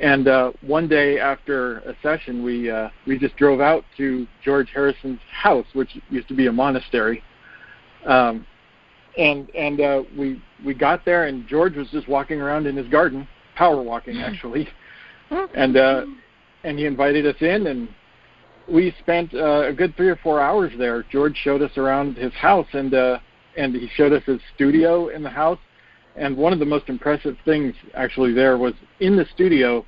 And 0.00 0.28
uh, 0.28 0.52
one 0.62 0.88
day 0.88 1.18
after 1.18 1.78
a 1.80 1.94
session, 2.02 2.42
we 2.42 2.70
uh, 2.70 2.88
we 3.06 3.18
just 3.18 3.36
drove 3.36 3.60
out 3.60 3.84
to 3.98 4.26
George 4.42 4.70
Harrison's 4.72 5.20
house, 5.30 5.66
which 5.74 5.90
used 6.08 6.28
to 6.28 6.34
be 6.34 6.46
a 6.46 6.52
monastery. 6.52 7.22
Um, 8.06 8.46
and 9.18 9.50
and 9.50 9.80
uh, 9.80 10.02
we 10.16 10.42
we 10.64 10.72
got 10.72 11.04
there, 11.04 11.26
and 11.26 11.46
George 11.46 11.76
was 11.76 11.88
just 11.90 12.08
walking 12.08 12.40
around 12.40 12.66
in 12.66 12.76
his 12.76 12.88
garden, 12.88 13.28
power 13.56 13.82
walking 13.82 14.18
actually. 14.22 14.68
and 15.54 15.76
uh, 15.76 16.06
and 16.64 16.78
he 16.78 16.86
invited 16.86 17.26
us 17.26 17.36
in, 17.40 17.66
and 17.66 17.88
we 18.70 18.94
spent 19.00 19.34
uh, 19.34 19.66
a 19.66 19.72
good 19.72 19.94
three 19.96 20.08
or 20.08 20.16
four 20.16 20.40
hours 20.40 20.72
there. 20.78 21.04
George 21.10 21.36
showed 21.36 21.60
us 21.60 21.76
around 21.76 22.16
his 22.16 22.32
house, 22.32 22.68
and 22.72 22.94
uh, 22.94 23.18
and 23.56 23.74
he 23.74 23.88
showed 23.94 24.12
us 24.12 24.22
his 24.24 24.40
studio 24.54 25.08
in 25.08 25.22
the 25.22 25.30
house. 25.30 25.58
And 26.16 26.36
one 26.36 26.52
of 26.52 26.58
the 26.58 26.64
most 26.64 26.88
impressive 26.88 27.36
things 27.44 27.74
actually 27.94 28.32
there 28.32 28.58
was 28.58 28.74
in 29.00 29.16
the 29.16 29.26
studio, 29.34 29.84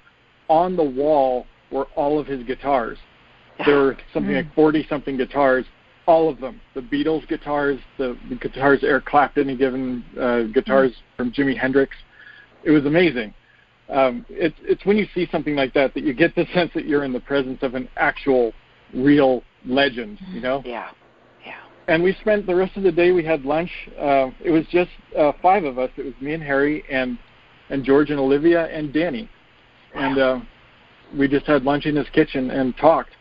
on 0.48 0.76
the 0.76 0.84
wall 0.84 1.46
were 1.70 1.86
all 1.96 2.18
of 2.18 2.26
his 2.26 2.44
guitars. 2.44 2.98
There 3.66 3.78
were 3.78 3.96
something 4.12 4.34
like 4.34 4.54
40 4.54 4.86
something 4.88 5.16
guitars, 5.16 5.64
all 6.06 6.28
of 6.28 6.40
them. 6.40 6.60
The 6.74 6.80
Beatles 6.80 7.26
guitars, 7.28 7.78
the, 7.98 8.16
the 8.28 8.36
guitars 8.36 8.80
Eric 8.82 9.04
Clapton 9.04 9.48
had 9.48 9.58
given, 9.58 10.04
uh, 10.18 10.42
guitars 10.52 10.92
from 11.16 11.32
Jimi 11.32 11.56
Hendrix. 11.56 11.94
It 12.64 12.70
was 12.70 12.86
amazing. 12.86 13.34
Um, 13.88 14.24
it's 14.30 14.56
it's 14.62 14.84
when 14.86 14.96
you 14.96 15.06
see 15.14 15.28
something 15.30 15.54
like 15.54 15.74
that 15.74 15.92
that 15.94 16.02
you 16.04 16.14
get 16.14 16.34
the 16.34 16.46
sense 16.54 16.70
that 16.74 16.86
you're 16.86 17.04
in 17.04 17.12
the 17.12 17.20
presence 17.20 17.58
of 17.62 17.74
an 17.74 17.88
actual, 17.96 18.52
real 18.94 19.42
legend. 19.66 20.18
You 20.32 20.40
know. 20.40 20.62
Yeah. 20.64 20.90
And 21.88 22.02
we 22.02 22.14
spent 22.20 22.46
the 22.46 22.54
rest 22.54 22.76
of 22.76 22.84
the 22.84 22.92
day. 22.92 23.12
We 23.12 23.24
had 23.24 23.44
lunch. 23.44 23.70
Uh, 23.98 24.30
it 24.44 24.50
was 24.50 24.64
just 24.70 24.90
uh, 25.18 25.32
five 25.42 25.64
of 25.64 25.78
us. 25.78 25.90
It 25.96 26.04
was 26.04 26.14
me 26.20 26.34
and 26.34 26.42
Harry 26.42 26.84
and 26.90 27.18
and 27.70 27.84
George 27.84 28.10
and 28.10 28.20
Olivia 28.20 28.66
and 28.66 28.92
Danny, 28.92 29.28
and 29.94 30.18
uh, 30.18 30.40
we 31.16 31.26
just 31.26 31.46
had 31.46 31.64
lunch 31.64 31.86
in 31.86 31.96
his 31.96 32.08
kitchen 32.10 32.50
and 32.50 32.76
talked. 32.76 33.12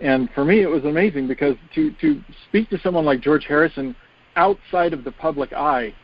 And 0.00 0.28
for 0.34 0.44
me, 0.44 0.62
it 0.62 0.68
was 0.68 0.84
amazing 0.84 1.28
because 1.28 1.56
to 1.74 1.92
to 2.00 2.22
speak 2.48 2.70
to 2.70 2.78
someone 2.80 3.04
like 3.04 3.20
George 3.20 3.44
Harrison 3.46 3.96
outside 4.36 4.92
of 4.92 5.04
the 5.04 5.12
public 5.12 5.52
eye, 5.52 5.94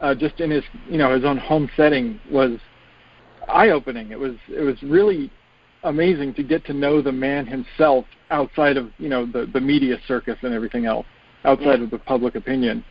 uh, 0.00 0.14
just 0.14 0.40
in 0.40 0.50
his 0.50 0.64
you 0.88 0.98
know 0.98 1.14
his 1.14 1.24
own 1.24 1.36
home 1.36 1.70
setting, 1.76 2.20
was 2.30 2.58
eye 3.48 3.70
opening. 3.70 4.10
It 4.10 4.18
was 4.18 4.34
it 4.48 4.62
was 4.62 4.82
really 4.82 5.30
amazing 5.84 6.34
to 6.34 6.42
get 6.42 6.64
to 6.66 6.72
know 6.72 7.00
the 7.00 7.12
man 7.12 7.46
himself 7.46 8.04
outside 8.30 8.76
of 8.76 8.90
you 8.98 9.08
know 9.08 9.26
the 9.26 9.48
the 9.52 9.60
media 9.60 9.98
circus 10.08 10.38
and 10.42 10.52
everything 10.52 10.86
else, 10.86 11.06
outside 11.44 11.78
Yeah. 11.78 11.84
of 11.84 11.90
the 11.90 11.98
public 11.98 12.34
opinion. 12.34 12.84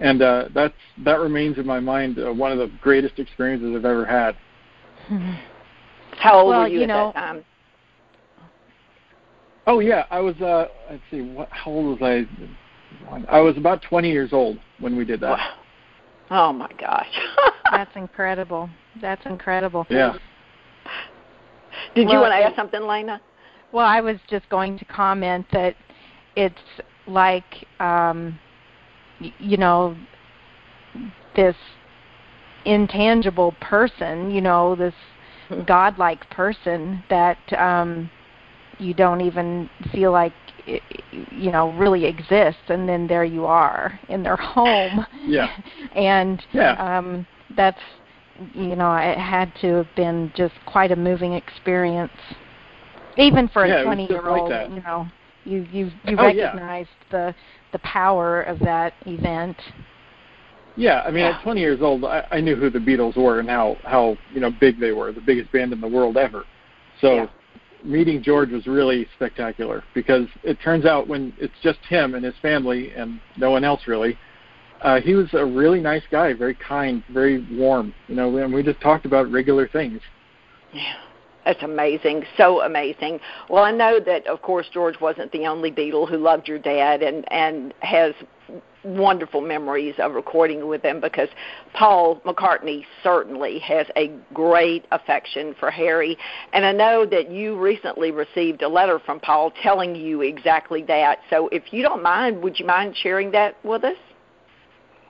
And 0.00 0.22
uh, 0.22 0.48
that's 0.54 0.74
that 1.04 1.20
remains 1.20 1.58
in 1.58 1.66
my 1.66 1.78
mind 1.80 2.18
uh, 2.18 2.32
one 2.32 2.50
of 2.52 2.58
the 2.58 2.70
greatest 2.80 3.18
experiences 3.18 3.74
I've 3.76 3.84
ever 3.84 4.04
had. 4.04 4.36
How 6.18 6.38
old 6.40 6.48
Well, 6.50 6.60
were 6.62 6.68
you, 6.68 6.78
you 6.78 6.82
at 6.82 6.88
know- 6.88 7.12
that 7.14 7.20
time? 7.20 7.44
Oh 9.66 9.78
yeah, 9.78 10.06
I 10.10 10.18
was. 10.20 10.34
Uh, 10.40 10.66
let's 10.90 11.02
see, 11.10 11.20
what, 11.20 11.48
how 11.50 11.70
old 11.70 12.00
was 12.00 12.02
I? 12.02 12.26
I 13.28 13.40
was 13.40 13.56
about 13.56 13.80
20 13.82 14.10
years 14.10 14.32
old 14.32 14.58
when 14.80 14.96
we 14.96 15.04
did 15.04 15.20
that. 15.20 15.38
Wow. 15.38 15.54
Oh 16.30 16.52
my 16.52 16.70
gosh. 16.80 17.06
That's 17.70 17.94
incredible. 17.94 18.68
That's 19.00 19.24
incredible. 19.24 19.86
Yeah. 19.88 20.14
Did 21.94 22.10
you 22.10 22.18
want 22.18 22.32
to 22.32 22.38
it- 22.38 22.42
add 22.44 22.56
something, 22.56 22.82
Lena? 22.82 23.20
Well, 23.70 23.86
I 23.86 24.00
was 24.00 24.16
just 24.28 24.48
going 24.48 24.78
to 24.78 24.84
comment 24.84 25.46
that 25.52 25.76
it's 26.36 26.54
like 27.06 27.66
um, 27.80 28.38
y- 29.20 29.32
you 29.38 29.56
know 29.56 29.96
this 31.34 31.56
intangible 32.64 33.52
person, 33.60 34.30
you 34.30 34.40
know, 34.40 34.74
this 34.74 34.94
godlike 35.66 36.28
person 36.30 37.02
that 37.10 37.38
um, 37.58 38.10
you 38.78 38.94
don't 38.94 39.20
even 39.20 39.68
feel 39.92 40.12
like 40.12 40.32
i- 40.68 40.80
i- 41.12 41.26
you 41.32 41.50
know 41.50 41.70
really 41.72 42.04
exists, 42.04 42.62
and 42.68 42.88
then 42.88 43.06
there 43.06 43.24
you 43.24 43.44
are 43.46 43.98
in 44.08 44.22
their 44.22 44.36
home. 44.36 45.06
Yeah. 45.26 45.50
and 45.94 46.44
Yeah. 46.52 46.72
um, 46.98 47.26
that's 47.56 47.80
you 48.54 48.74
know 48.74 48.92
it 48.96 49.16
had 49.18 49.52
to 49.60 49.74
have 49.74 49.94
been 49.94 50.32
just 50.34 50.54
quite 50.66 50.90
a 50.90 50.96
moving 50.96 51.32
experience, 51.34 52.12
even 53.16 53.46
for 53.48 53.64
Yeah, 53.66 53.80
a 53.82 53.84
twenty-year-old. 53.84 54.50
that. 54.50 54.70
you 54.70 54.82
know, 54.82 55.06
you 55.44 55.66
you 55.72 55.90
you 56.04 56.16
Oh, 56.18 56.26
yeah. 56.28 56.52
recognized 56.52 56.90
the 57.10 57.34
the 57.72 57.78
power 57.80 58.42
of 58.42 58.58
that 58.60 58.94
event. 59.06 59.56
Yeah, 60.76 61.02
I 61.02 61.10
mean, 61.10 61.24
Yeah. 61.24 61.36
at 61.36 61.42
20 61.42 61.60
years 61.60 61.82
old, 61.82 62.04
I, 62.04 62.26
I 62.30 62.40
knew 62.40 62.56
who 62.56 62.70
the 62.70 62.78
Beatles 62.78 63.16
were 63.16 63.40
and 63.40 63.48
how 63.48 63.76
how 63.84 64.16
you 64.32 64.40
know 64.40 64.50
big 64.50 64.80
they 64.80 64.92
were, 64.92 65.12
the 65.12 65.20
biggest 65.20 65.52
band 65.52 65.72
in 65.72 65.80
the 65.80 65.88
world 65.88 66.16
ever. 66.16 66.44
So 67.00 67.14
Yeah. 67.14 67.26
meeting 67.84 68.22
George 68.22 68.50
was 68.50 68.66
really 68.66 69.08
spectacular 69.16 69.82
because 69.94 70.26
it 70.44 70.60
turns 70.60 70.84
out 70.86 71.08
when 71.08 71.32
it's 71.38 71.58
just 71.62 71.78
him 71.88 72.14
and 72.14 72.24
his 72.24 72.34
family 72.40 72.92
and 72.92 73.20
no 73.36 73.50
one 73.50 73.64
else 73.64 73.86
really, 73.86 74.16
uh, 74.82 75.00
he 75.00 75.14
was 75.14 75.28
a 75.34 75.44
really 75.44 75.80
nice 75.80 76.04
guy, 76.10 76.32
very 76.32 76.54
kind, 76.54 77.02
very 77.10 77.44
warm. 77.52 77.92
You 78.08 78.14
know, 78.14 78.36
and 78.36 78.52
we 78.52 78.62
just 78.62 78.80
talked 78.80 79.04
about 79.04 79.30
regular 79.30 79.68
things. 79.68 80.00
Yeah. 80.72 80.94
That's 81.44 81.62
amazing. 81.62 82.24
So 82.36 82.62
amazing. 82.62 83.20
Well, 83.48 83.64
I 83.64 83.72
know 83.72 83.98
that 84.00 84.26
of 84.26 84.42
course 84.42 84.66
George 84.72 85.00
wasn't 85.00 85.32
the 85.32 85.46
only 85.46 85.72
Beatle 85.72 86.08
who 86.08 86.18
loved 86.18 86.48
your 86.48 86.58
dad 86.58 87.02
and 87.02 87.24
and 87.32 87.74
has 87.80 88.14
wonderful 88.84 89.40
memories 89.40 89.94
of 89.98 90.12
recording 90.14 90.66
with 90.66 90.82
him 90.82 91.00
because 91.00 91.28
Paul 91.72 92.20
McCartney 92.24 92.84
certainly 93.02 93.58
has 93.60 93.86
a 93.96 94.12
great 94.34 94.86
affection 94.90 95.54
for 95.58 95.70
Harry. 95.70 96.16
And 96.52 96.64
I 96.64 96.72
know 96.72 97.06
that 97.06 97.30
you 97.30 97.58
recently 97.58 98.10
received 98.10 98.62
a 98.62 98.68
letter 98.68 98.98
from 98.98 99.20
Paul 99.20 99.52
telling 99.62 99.94
you 99.94 100.22
exactly 100.22 100.82
that. 100.84 101.20
So 101.30 101.48
if 101.48 101.72
you 101.72 101.82
don't 101.82 102.02
mind, 102.02 102.42
would 102.42 102.58
you 102.58 102.66
mind 102.66 102.96
sharing 103.00 103.30
that 103.32 103.56
with 103.64 103.84
us? 103.84 103.96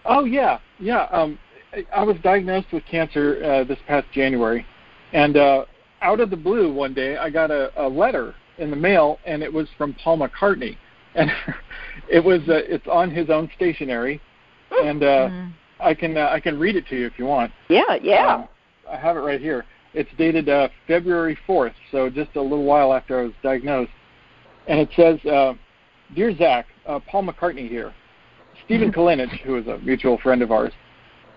Oh 0.04 0.24
yeah, 0.24 0.58
yeah. 0.78 1.04
Um, 1.10 1.38
I- 1.72 1.86
I 1.94 2.02
was 2.04 2.16
diagnosed 2.22 2.72
with 2.72 2.84
cancer 2.84 3.42
uh, 3.42 3.64
this 3.64 3.78
past 3.86 4.06
January, 4.12 4.66
and 5.12 5.36
uh, 5.36 5.64
out 6.02 6.21
of 6.21 6.30
the 6.30 6.37
blue 6.37 6.73
one 6.73 6.92
day 6.94 7.16
I 7.16 7.30
got 7.30 7.50
a, 7.50 7.73
a 7.76 7.88
letter 7.88 8.35
in 8.59 8.71
the 8.71 8.76
mail, 8.76 9.18
and 9.25 9.42
it 9.42 9.52
was 9.52 9.68
from 9.78 9.94
Paul 9.94 10.18
McCartney, 10.18 10.76
and 11.14 11.30
it 12.11 12.23
was 12.23 12.40
uh, 12.49 12.61
it's 12.68 12.87
on 12.87 13.11
his 13.11 13.30
own 13.30 13.50
stationery, 13.56 14.21
and 14.82 15.02
uh, 15.02 15.28
Mm. 15.28 15.52
I 15.80 15.94
can 15.94 16.16
uh, 16.16 16.28
I 16.30 16.40
can 16.40 16.59
read 16.59 16.76
it 16.76 16.87
to 16.88 16.97
you 16.97 17.06
if 17.06 17.18
you 17.18 17.26
want. 17.26 17.52
Yeah, 17.68 17.97
yeah. 18.02 18.35
Um, 18.37 18.49
I 18.90 18.97
have 18.97 19.16
it 19.16 19.21
right 19.21 19.40
here. 19.40 19.64
It's 19.94 20.09
dated 20.16 20.49
uh, 20.49 20.68
February 20.87 21.37
4th, 21.47 21.75
so 21.90 22.09
just 22.09 22.35
a 22.37 22.40
little 22.40 22.64
while 22.64 22.92
after 22.94 23.21
I 23.21 23.25
was 23.25 23.32
diagnosed. 23.42 23.90
And 24.68 24.80
it 24.80 24.88
says, 24.97 25.18
uh, 25.30 25.54
Dear 26.14 26.35
Zach, 26.37 26.66
uh, 26.87 27.00
Paul 27.00 27.25
McCartney 27.25 27.68
here. 27.68 27.92
Stephen 28.64 28.92
Kalinich, 28.97 29.40
who 29.40 29.56
is 29.56 29.66
a 29.66 29.78
mutual 29.78 30.18
friend 30.18 30.40
of 30.40 30.50
ours, 30.50 30.73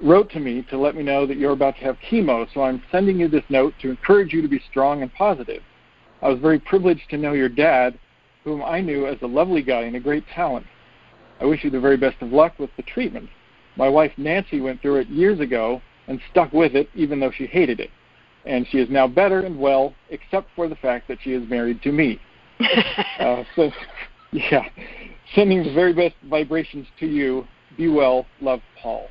wrote 0.03 0.29
to 0.31 0.39
me 0.39 0.65
to 0.69 0.77
let 0.77 0.95
me 0.95 1.03
know 1.03 1.25
that 1.25 1.37
you're 1.37 1.51
about 1.51 1.75
to 1.77 1.83
have 1.83 1.97
chemo, 2.09 2.47
so 2.53 2.61
I'm 2.61 2.83
sending 2.91 3.19
you 3.19 3.27
this 3.27 3.43
note 3.49 3.73
to 3.81 3.89
encourage 3.89 4.33
you 4.33 4.41
to 4.41 4.47
be 4.47 4.61
strong 4.69 5.01
and 5.01 5.13
positive. 5.13 5.61
I 6.21 6.29
was 6.29 6.39
very 6.39 6.59
privileged 6.59 7.09
to 7.09 7.17
know 7.17 7.33
your 7.33 7.49
dad, 7.49 7.97
whom 8.43 8.63
I 8.63 8.81
knew 8.81 9.07
as 9.07 9.17
a 9.21 9.27
lovely 9.27 9.61
guy 9.61 9.81
and 9.81 9.95
a 9.95 9.99
great 9.99 10.25
talent. 10.33 10.65
I 11.39 11.45
wish 11.45 11.63
you 11.63 11.69
the 11.69 11.79
very 11.79 11.97
best 11.97 12.21
of 12.21 12.31
luck 12.31 12.57
with 12.59 12.69
the 12.77 12.83
treatment. 12.83 13.29
My 13.75 13.89
wife 13.89 14.11
Nancy 14.17 14.61
went 14.61 14.81
through 14.81 14.97
it 14.97 15.09
years 15.09 15.39
ago 15.39 15.81
and 16.07 16.19
stuck 16.31 16.53
with 16.53 16.75
it 16.75 16.89
even 16.95 17.19
though 17.19 17.31
she 17.31 17.45
hated 17.45 17.79
it. 17.79 17.89
And 18.45 18.65
she 18.69 18.77
is 18.77 18.89
now 18.89 19.07
better 19.07 19.41
and 19.41 19.59
well, 19.59 19.93
except 20.09 20.47
for 20.55 20.67
the 20.67 20.75
fact 20.75 21.07
that 21.07 21.17
she 21.23 21.33
is 21.33 21.49
married 21.49 21.81
to 21.83 21.91
me. 21.91 22.19
Uh, 23.19 23.43
so, 23.55 23.71
yeah, 24.33 24.65
sending 25.35 25.63
the 25.63 25.73
very 25.73 25.93
best 25.93 26.15
vibrations 26.29 26.85
to 26.99 27.07
you. 27.07 27.47
Be 27.77 27.87
well, 27.87 28.25
love, 28.41 28.59
Paul. 28.81 29.07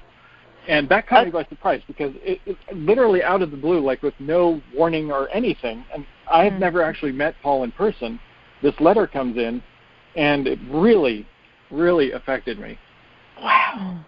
And 0.68 0.88
that 0.88 1.06
caught 1.06 1.26
me 1.26 1.30
by 1.30 1.44
surprise 1.44 1.82
because 1.86 2.14
it, 2.24 2.40
it 2.46 2.56
literally 2.74 3.22
out 3.22 3.42
of 3.42 3.50
the 3.50 3.56
blue, 3.56 3.80
like 3.80 4.02
with 4.02 4.14
no 4.18 4.60
warning 4.74 5.10
or 5.12 5.28
anything. 5.30 5.84
And 5.92 6.06
I 6.30 6.44
have 6.44 6.54
Mm. 6.54 6.60
never 6.60 6.82
actually 6.82 7.12
met 7.12 7.34
Paul 7.42 7.64
in 7.64 7.72
person. 7.72 8.18
This 8.62 8.78
letter 8.80 9.06
comes 9.06 9.36
in, 9.36 9.62
and 10.16 10.46
it 10.46 10.58
really, 10.70 11.26
really 11.70 12.12
affected 12.12 12.58
me. 12.58 12.78
wow. 13.42 13.98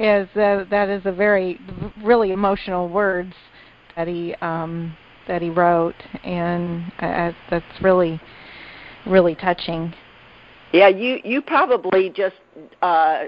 Is 0.00 0.28
uh, 0.36 0.64
that 0.70 0.88
is 0.88 1.02
a 1.04 1.12
very 1.12 1.60
really 2.02 2.32
emotional 2.32 2.88
words 2.88 3.34
that 3.94 4.08
he 4.08 4.34
um, 4.40 4.96
that 5.28 5.42
he 5.42 5.50
wrote, 5.50 5.94
and 6.24 6.82
uh, 6.98 7.32
that's 7.50 7.82
really 7.82 8.20
really 9.06 9.34
touching. 9.34 9.94
Yeah, 10.72 10.88
you 10.88 11.20
you 11.24 11.40
probably 11.42 12.10
just 12.10 12.36
uh 12.82 13.24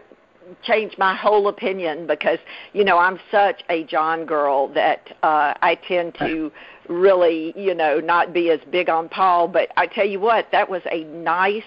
changed 0.63 0.99
my 0.99 1.15
whole 1.15 1.49
opinion 1.49 2.07
because 2.07 2.39
you 2.73 2.85
know 2.85 2.99
I'm 2.99 3.19
such 3.31 3.63
a 3.69 3.85
John 3.85 4.27
girl 4.27 4.69
that 4.75 5.17
uh 5.23 5.55
I 5.63 5.79
tend 5.87 6.15
to 6.21 6.51
really 6.89 7.53
you 7.57 7.75
know 7.75 8.01
not 8.01 8.33
be 8.33 8.51
as 8.51 8.61
big 8.71 8.89
on 8.89 9.09
Paul. 9.09 9.49
But 9.49 9.71
I 9.77 9.87
tell 9.87 10.07
you 10.07 10.21
what, 10.21 10.49
that 10.53 10.69
was 10.69 10.83
a 10.91 11.05
nice, 11.05 11.63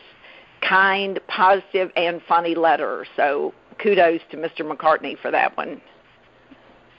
kind, 0.67 1.19
positive, 1.27 1.91
and 1.95 2.21
funny 2.27 2.55
letter. 2.55 3.05
So 3.15 3.53
kudos 3.81 4.21
to 4.31 4.37
Mr. 4.37 4.61
McCartney 4.61 5.19
for 5.19 5.31
that 5.31 5.55
one. 5.57 5.81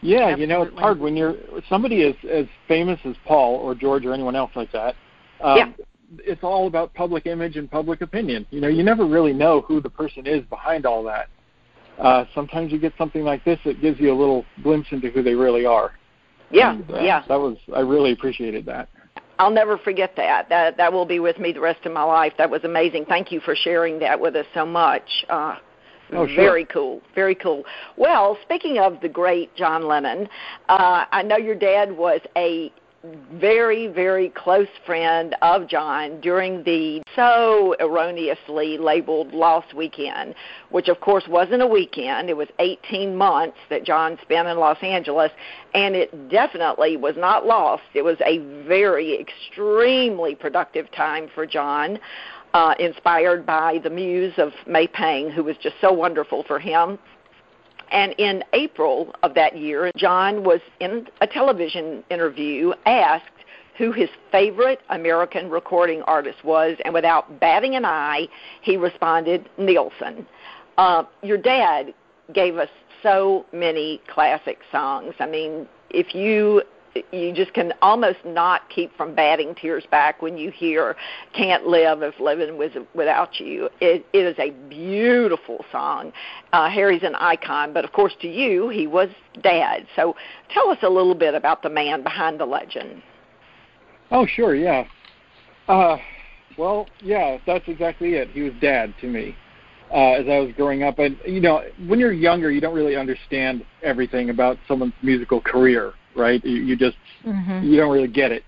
Yeah, 0.02 0.34
you 0.34 0.48
know, 0.48 0.62
it's 0.62 0.78
hard 0.78 0.98
when 0.98 1.16
you're 1.16 1.36
somebody 1.68 2.02
as 2.02 2.14
as 2.28 2.46
famous 2.66 2.98
as 3.04 3.14
Paul 3.24 3.56
or 3.56 3.74
George 3.74 4.04
or 4.04 4.12
anyone 4.12 4.34
else 4.34 4.50
like 4.54 4.72
that. 4.72 4.96
Um, 5.40 5.58
Yeah. 5.58 5.72
It's 6.18 6.42
all 6.44 6.66
about 6.66 6.92
public 6.92 7.24
image 7.24 7.56
and 7.56 7.70
public 7.70 8.02
opinion. 8.02 8.44
You 8.50 8.60
know, 8.60 8.68
you 8.68 8.82
never 8.82 9.06
really 9.06 9.32
know 9.32 9.62
who 9.62 9.80
the 9.80 9.88
person 9.88 10.26
is 10.26 10.44
behind 10.50 10.84
all 10.84 11.02
that. 11.04 11.30
Uh, 11.98 12.24
sometimes 12.34 12.72
you 12.72 12.78
get 12.78 12.92
something 12.98 13.22
like 13.22 13.44
this 13.44 13.58
that 13.64 13.80
gives 13.80 14.00
you 14.00 14.12
a 14.12 14.16
little 14.16 14.44
glimpse 14.62 14.88
into 14.90 15.10
who 15.10 15.22
they 15.22 15.34
really 15.34 15.66
are. 15.66 15.92
Yeah, 16.50 16.72
And, 16.72 16.90
uh, 16.90 17.00
yeah. 17.00 17.24
That 17.28 17.40
was 17.40 17.56
I 17.74 17.80
really 17.80 18.12
appreciated 18.12 18.66
that. 18.66 18.88
I'll 19.38 19.50
never 19.50 19.78
forget 19.78 20.14
that. 20.16 20.48
That 20.48 20.76
that 20.76 20.92
will 20.92 21.06
be 21.06 21.18
with 21.18 21.38
me 21.38 21.52
the 21.52 21.60
rest 21.60 21.84
of 21.86 21.92
my 21.92 22.02
life. 22.02 22.34
That 22.38 22.50
was 22.50 22.64
amazing. 22.64 23.06
Thank 23.06 23.32
you 23.32 23.40
for 23.40 23.56
sharing 23.56 23.98
that 24.00 24.20
with 24.20 24.36
us 24.36 24.46
so 24.54 24.66
much. 24.66 25.24
Uh, 25.28 25.56
Oh, 26.14 26.26
sure. 26.26 26.36
Very 26.36 26.64
cool. 26.66 27.00
Very 27.14 27.34
cool. 27.34 27.64
Well, 27.96 28.36
speaking 28.42 28.78
of 28.78 29.00
the 29.00 29.08
great 29.08 29.54
John 29.56 29.86
Lennon, 29.86 30.28
uh, 30.68 31.06
I 31.10 31.22
know 31.22 31.38
your 31.38 31.54
dad 31.54 31.90
was 31.90 32.20
a 32.36 32.70
very, 33.32 33.88
very 33.88 34.28
close 34.30 34.68
friend 34.86 35.34
of 35.42 35.66
John 35.66 36.20
during 36.20 36.62
the 36.62 37.02
so 37.16 37.74
erroneously 37.80 38.78
labeled 38.78 39.32
Lost 39.32 39.74
Weekend, 39.74 40.34
which 40.70 40.88
of 40.88 41.00
course 41.00 41.24
wasn't 41.28 41.62
a 41.62 41.66
weekend. 41.66 42.30
It 42.30 42.36
was 42.36 42.48
18 42.58 43.16
months 43.16 43.58
that 43.70 43.84
John 43.84 44.18
spent 44.22 44.46
in 44.48 44.56
Los 44.58 44.78
Angeles, 44.82 45.32
and 45.74 45.96
it 45.96 46.28
definitely 46.28 46.96
was 46.96 47.16
not 47.16 47.44
lost. 47.44 47.82
It 47.94 48.02
was 48.02 48.18
a 48.24 48.38
very, 48.66 49.20
extremely 49.20 50.34
productive 50.34 50.90
time 50.92 51.28
for 51.34 51.46
John. 51.46 51.98
Uh, 52.54 52.74
inspired 52.78 53.46
by 53.46 53.78
the 53.82 53.88
muse 53.88 54.34
of 54.36 54.52
May 54.66 54.86
Pang, 54.86 55.30
who 55.30 55.42
was 55.42 55.56
just 55.56 55.74
so 55.80 55.90
wonderful 55.90 56.44
for 56.46 56.58
him. 56.58 56.98
And 57.92 58.14
in 58.18 58.42
April 58.54 59.14
of 59.22 59.34
that 59.34 59.56
year, 59.56 59.90
John 59.96 60.42
was 60.44 60.60
in 60.80 61.06
a 61.20 61.26
television 61.26 62.02
interview 62.10 62.72
asked 62.86 63.26
who 63.78 63.92
his 63.92 64.08
favorite 64.30 64.80
American 64.90 65.50
recording 65.50 66.02
artist 66.02 66.44
was, 66.44 66.76
and 66.84 66.92
without 66.92 67.38
batting 67.40 67.74
an 67.74 67.84
eye, 67.84 68.28
he 68.62 68.76
responded, 68.76 69.48
Nilsson. 69.58 70.26
Uh, 70.78 71.04
your 71.22 71.38
dad 71.38 71.94
gave 72.32 72.56
us 72.56 72.68
so 73.02 73.46
many 73.52 74.00
classic 74.08 74.58
songs. 74.70 75.14
I 75.20 75.26
mean, 75.26 75.66
if 75.90 76.14
you 76.14 76.62
you 77.12 77.32
just 77.32 77.52
can 77.54 77.72
almost 77.82 78.18
not 78.24 78.68
keep 78.68 78.94
from 78.96 79.14
batting 79.14 79.54
tears 79.54 79.84
back 79.90 80.20
when 80.22 80.36
you 80.36 80.50
hear 80.50 80.96
"Can't 81.32 81.66
Live 81.66 82.02
If 82.02 82.18
Living 82.20 82.58
Was 82.58 82.72
Without 82.94 83.40
You." 83.40 83.68
It, 83.80 84.06
it 84.12 84.18
is 84.18 84.36
a 84.38 84.50
beautiful 84.68 85.64
song. 85.70 86.12
Uh, 86.52 86.68
Harry's 86.68 87.02
an 87.02 87.14
icon, 87.16 87.72
but 87.72 87.84
of 87.84 87.92
course, 87.92 88.14
to 88.20 88.28
you, 88.28 88.68
he 88.68 88.86
was 88.86 89.08
dad. 89.42 89.86
So, 89.96 90.16
tell 90.52 90.68
us 90.70 90.78
a 90.82 90.88
little 90.88 91.14
bit 91.14 91.34
about 91.34 91.62
the 91.62 91.70
man 91.70 92.02
behind 92.02 92.38
the 92.38 92.46
legend. 92.46 93.02
Oh, 94.10 94.26
sure, 94.26 94.54
yeah. 94.54 94.84
Uh, 95.68 95.96
well, 96.58 96.86
yeah, 97.00 97.38
that's 97.46 97.66
exactly 97.66 98.14
it. 98.14 98.30
He 98.30 98.42
was 98.42 98.52
dad 98.60 98.94
to 99.00 99.06
me 99.06 99.34
uh, 99.92 100.12
as 100.12 100.26
I 100.28 100.38
was 100.38 100.52
growing 100.56 100.82
up. 100.82 100.98
And 100.98 101.16
you 101.26 101.40
know, 101.40 101.62
when 101.86 101.98
you're 101.98 102.12
younger, 102.12 102.50
you 102.50 102.60
don't 102.60 102.74
really 102.74 102.96
understand 102.96 103.64
everything 103.82 104.30
about 104.30 104.58
someone's 104.68 104.94
musical 105.02 105.40
career 105.40 105.94
right? 106.16 106.44
You, 106.44 106.56
you 106.56 106.76
just 106.76 106.96
mm-hmm. 107.24 107.66
you 107.66 107.76
don't 107.76 107.92
really 107.92 108.08
get 108.08 108.32
it. 108.32 108.44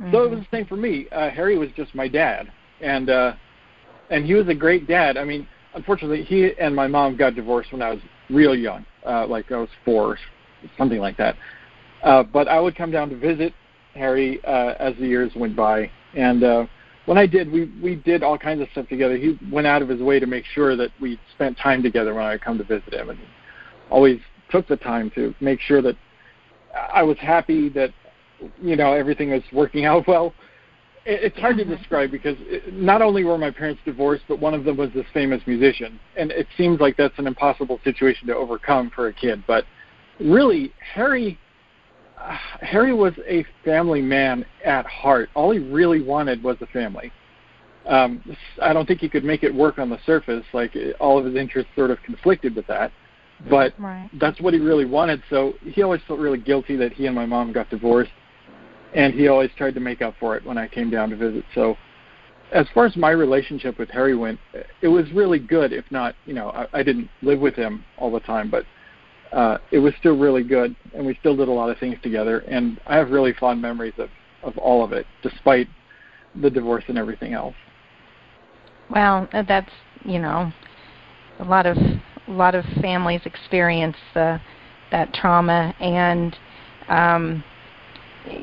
Mm-hmm. 0.00 0.12
So 0.12 0.24
it 0.24 0.30
was 0.30 0.40
the 0.40 0.46
same 0.50 0.66
for 0.66 0.76
me. 0.76 1.06
Uh, 1.12 1.30
Harry 1.30 1.56
was 1.56 1.68
just 1.76 1.94
my 1.94 2.08
dad, 2.08 2.50
and 2.80 3.10
uh, 3.10 3.34
and 4.10 4.24
he 4.24 4.34
was 4.34 4.48
a 4.48 4.54
great 4.54 4.86
dad. 4.86 5.16
I 5.16 5.24
mean, 5.24 5.46
unfortunately, 5.74 6.24
he 6.24 6.52
and 6.58 6.74
my 6.74 6.86
mom 6.86 7.16
got 7.16 7.34
divorced 7.34 7.72
when 7.72 7.82
I 7.82 7.90
was 7.90 8.00
real 8.30 8.54
young, 8.54 8.84
uh, 9.06 9.26
like 9.26 9.50
I 9.52 9.56
was 9.56 9.68
four, 9.84 10.18
something 10.78 10.98
like 10.98 11.16
that. 11.18 11.36
Uh, 12.02 12.22
but 12.22 12.48
I 12.48 12.60
would 12.60 12.76
come 12.76 12.90
down 12.90 13.08
to 13.10 13.16
visit 13.16 13.54
Harry 13.94 14.44
uh, 14.44 14.74
as 14.78 14.94
the 14.96 15.06
years 15.06 15.32
went 15.36 15.54
by, 15.56 15.90
and 16.14 16.42
uh, 16.42 16.66
when 17.06 17.18
I 17.18 17.26
did, 17.26 17.50
we 17.50 17.70
we 17.82 17.96
did 17.96 18.22
all 18.22 18.38
kinds 18.38 18.62
of 18.62 18.68
stuff 18.72 18.88
together. 18.88 19.16
He 19.16 19.38
went 19.52 19.66
out 19.66 19.82
of 19.82 19.88
his 19.88 20.00
way 20.00 20.18
to 20.18 20.26
make 20.26 20.44
sure 20.46 20.76
that 20.76 20.90
we 21.00 21.20
spent 21.34 21.58
time 21.58 21.82
together 21.82 22.14
when 22.14 22.24
I 22.24 22.32
would 22.32 22.40
come 22.40 22.58
to 22.58 22.64
visit 22.64 22.92
him, 22.92 23.10
and 23.10 23.18
always 23.90 24.18
took 24.50 24.66
the 24.68 24.76
time 24.76 25.10
to 25.14 25.34
make 25.40 25.60
sure 25.60 25.82
that 25.82 25.96
I 26.92 27.02
was 27.02 27.18
happy 27.18 27.68
that 27.70 27.90
you 28.60 28.76
know 28.76 28.92
everything 28.92 29.30
was 29.30 29.42
working 29.52 29.84
out 29.84 30.06
well. 30.06 30.34
It's 31.06 31.38
hard 31.38 31.58
to 31.58 31.64
describe 31.66 32.10
because 32.10 32.36
not 32.72 33.02
only 33.02 33.24
were 33.24 33.36
my 33.36 33.50
parents 33.50 33.82
divorced, 33.84 34.24
but 34.26 34.40
one 34.40 34.54
of 34.54 34.64
them 34.64 34.78
was 34.78 34.90
this 34.94 35.04
famous 35.12 35.42
musician, 35.46 36.00
and 36.16 36.30
it 36.30 36.46
seems 36.56 36.80
like 36.80 36.96
that's 36.96 37.18
an 37.18 37.26
impossible 37.26 37.78
situation 37.84 38.26
to 38.28 38.34
overcome 38.34 38.90
for 38.94 39.08
a 39.08 39.12
kid. 39.12 39.44
But 39.46 39.64
really, 40.18 40.72
Harry, 40.94 41.38
uh, 42.18 42.38
Harry 42.62 42.94
was 42.94 43.12
a 43.26 43.44
family 43.66 44.00
man 44.00 44.46
at 44.64 44.86
heart. 44.86 45.28
All 45.34 45.50
he 45.50 45.58
really 45.58 46.00
wanted 46.00 46.42
was 46.42 46.56
a 46.62 46.66
family. 46.68 47.12
Um, 47.86 48.22
I 48.62 48.72
don't 48.72 48.86
think 48.86 49.00
he 49.00 49.10
could 49.10 49.24
make 49.24 49.42
it 49.42 49.54
work 49.54 49.78
on 49.78 49.90
the 49.90 49.98
surface. 50.06 50.44
Like 50.54 50.74
all 51.00 51.18
of 51.18 51.26
his 51.26 51.34
interests 51.34 51.70
sort 51.76 51.90
of 51.90 52.02
conflicted 52.02 52.56
with 52.56 52.66
that 52.68 52.90
but 53.48 53.74
right. 53.78 54.10
that's 54.20 54.40
what 54.40 54.54
he 54.54 54.60
really 54.60 54.84
wanted. 54.84 55.22
So 55.30 55.54
he 55.62 55.82
always 55.82 56.00
felt 56.06 56.18
really 56.18 56.38
guilty 56.38 56.76
that 56.76 56.92
he 56.92 57.06
and 57.06 57.14
my 57.14 57.26
mom 57.26 57.52
got 57.52 57.70
divorced, 57.70 58.12
and 58.94 59.12
he 59.14 59.28
always 59.28 59.50
tried 59.56 59.74
to 59.74 59.80
make 59.80 60.02
up 60.02 60.14
for 60.18 60.36
it 60.36 60.44
when 60.44 60.58
I 60.58 60.68
came 60.68 60.90
down 60.90 61.10
to 61.10 61.16
visit. 61.16 61.44
So 61.54 61.76
as 62.52 62.66
far 62.74 62.86
as 62.86 62.96
my 62.96 63.10
relationship 63.10 63.78
with 63.78 63.90
Harry 63.90 64.16
went, 64.16 64.38
it 64.80 64.88
was 64.88 65.10
really 65.12 65.38
good. 65.38 65.72
If 65.72 65.84
not, 65.90 66.14
you 66.26 66.34
know, 66.34 66.50
I, 66.50 66.80
I 66.80 66.82
didn't 66.82 67.08
live 67.22 67.40
with 67.40 67.54
him 67.54 67.84
all 67.98 68.10
the 68.10 68.20
time, 68.20 68.50
but 68.50 68.64
uh, 69.32 69.58
it 69.72 69.78
was 69.78 69.92
still 69.98 70.16
really 70.16 70.44
good, 70.44 70.76
and 70.94 71.04
we 71.04 71.16
still 71.20 71.36
did 71.36 71.48
a 71.48 71.52
lot 71.52 71.68
of 71.70 71.78
things 71.78 71.96
together. 72.02 72.40
And 72.40 72.80
I 72.86 72.96
have 72.96 73.10
really 73.10 73.32
fond 73.34 73.60
memories 73.60 73.94
of 73.98 74.08
of 74.42 74.58
all 74.58 74.84
of 74.84 74.92
it, 74.92 75.06
despite 75.22 75.68
the 76.42 76.50
divorce 76.50 76.84
and 76.88 76.98
everything 76.98 77.32
else. 77.32 77.54
Well, 78.90 79.26
that's 79.32 79.70
you 80.04 80.18
know, 80.18 80.52
a 81.40 81.44
lot 81.44 81.66
of 81.66 81.76
a 82.28 82.30
lot 82.30 82.54
of 82.54 82.64
families 82.80 83.20
experience 83.24 83.96
the, 84.14 84.40
that 84.90 85.12
trauma, 85.12 85.74
and 85.80 86.36
um, 86.88 87.44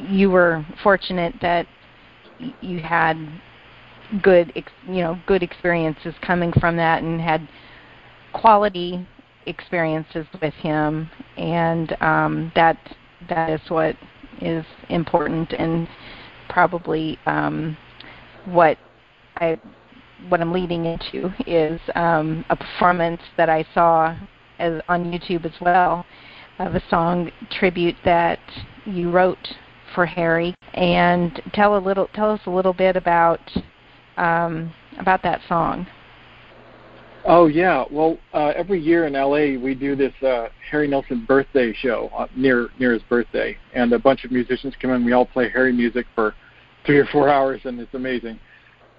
you 0.10 0.30
were 0.30 0.65
fortunate 0.84 1.34
that 1.41 1.67
you 2.62 2.80
had 2.80 3.15
good, 4.22 4.52
you 4.88 5.02
know, 5.02 5.20
good 5.26 5.44
experiences 5.44 6.13
coming 6.22 6.52
from 6.60 6.76
that, 6.78 7.02
and 7.02 7.22
had 7.22 7.48
quality 8.34 9.08
experiences 9.46 10.26
with 10.41 10.54
him, 10.56 11.10
and 11.38 11.96
um, 12.02 12.52
that 12.56 12.78
that 13.30 13.50
is 13.50 13.62
what 13.70 13.96
is 14.41 14.65
important, 14.89 15.54
and 15.54 15.88
probably 16.50 17.17
um, 17.26 17.78
what 18.46 18.78
I 19.38 19.60
what 20.30 20.42
I'm 20.42 20.52
leading 20.52 20.86
into 20.86 21.34
is 21.48 21.80
um, 21.96 22.46
a 22.50 22.56
performance 22.56 23.22
that 23.38 23.50
I 23.50 23.66
saw 23.74 24.16
as, 24.60 24.82
on 24.88 25.12
YouTube 25.12 25.46
as 25.46 25.60
well 25.62 26.06
of 26.60 26.76
a 26.76 26.84
song 26.90 27.32
tribute 27.50 27.96
that 28.06 28.40
you 28.86 29.10
wrote 29.12 29.48
for 29.96 30.06
Harry. 30.06 30.56
And 30.74 31.42
tell 31.54 31.78
a 31.78 31.80
little, 31.80 32.08
tell 32.14 32.32
us 32.32 32.42
a 32.46 32.50
little 32.50 32.74
bit 32.74 32.96
about 32.96 33.42
um, 34.18 34.74
about 35.00 35.24
that 35.24 35.42
song. 35.48 35.88
Oh 37.26 37.46
yeah, 37.46 37.86
well 37.92 38.18
uh, 38.34 38.54
every 38.56 38.80
year 38.80 39.06
in 39.06 39.14
LA 39.14 39.62
we 39.62 39.76
do 39.76 39.96
this 39.96 40.14
uh, 40.24 40.48
Harry 40.70 40.88
Nilsson 40.88 41.26
birthday 41.26 41.74
show 41.74 42.10
uh, 42.18 42.28
near 42.36 42.70
near 42.80 42.94
his 42.94 43.04
birthday, 43.04 43.58
and 43.74 43.94
a 43.94 44.00
bunch 44.00 44.26
of 44.26 44.32
musicians 44.32 44.74
come 44.82 44.92
in. 44.92 45.06
We 45.06 45.12
all 45.12 45.26
play 45.26 45.50
Harry 45.50 45.72
music 45.72 46.08
for 46.16 46.34
three 46.86 46.98
or 46.98 47.06
four 47.08 47.30
hours, 47.30 47.62
and 47.66 47.80
it's 47.80 47.94
amazing 47.94 48.40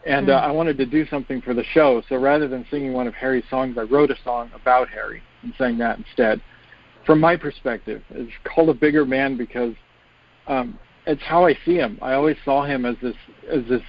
and 0.07 0.31
uh. 0.31 0.35
I 0.35 0.51
wanted 0.51 0.77
to 0.79 0.87
do 0.87 1.07
something 1.09 1.41
for 1.43 1.55
the 1.55 1.65
show. 1.73 2.03
So 2.09 2.17
rather 2.17 2.49
than 2.49 2.67
singing 2.71 2.93
one 2.93 3.07
of 3.07 3.15
Harry's 3.15 3.45
songs, 3.51 3.77
I 3.79 3.83
wrote 3.83 4.11
a 4.11 4.17
song 4.25 4.51
about 4.55 4.89
Harry 4.89 5.23
and 5.43 5.53
sang 5.59 5.79
that 5.79 5.99
instead. 5.99 6.41
From 7.07 7.21
my 7.21 7.37
perspective, 7.37 8.03
it's 8.11 8.33
called 8.45 8.69
"A 8.69 8.75
Bigger 8.75 9.05
Man" 9.05 9.37
because 9.37 9.75
um, 10.47 10.79
it's 11.07 11.23
how 11.23 11.47
I 11.47 11.59
see 11.65 11.77
him. 11.77 11.99
I 12.01 12.15
always 12.15 12.37
saw 12.45 12.65
him 12.65 12.85
as 12.85 12.97
this 13.03 13.17
as 13.51 13.63
this 13.69 13.83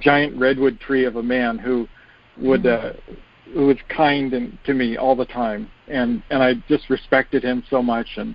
giant 0.00 0.38
redwood 0.38 0.78
tree 0.80 1.04
of 1.04 1.16
a 1.16 1.22
man 1.22 1.58
who 1.58 1.88
would 2.40 2.66
uh, 2.66 2.92
who 3.54 3.66
was 3.66 3.76
kind 3.88 4.32
and 4.34 4.58
to 4.64 4.74
me 4.74 4.96
all 4.96 5.16
the 5.16 5.26
time, 5.26 5.70
and 5.88 6.22
and 6.30 6.42
I 6.42 6.54
just 6.68 6.88
respected 6.90 7.42
him 7.42 7.64
so 7.70 7.82
much, 7.82 8.08
and 8.16 8.34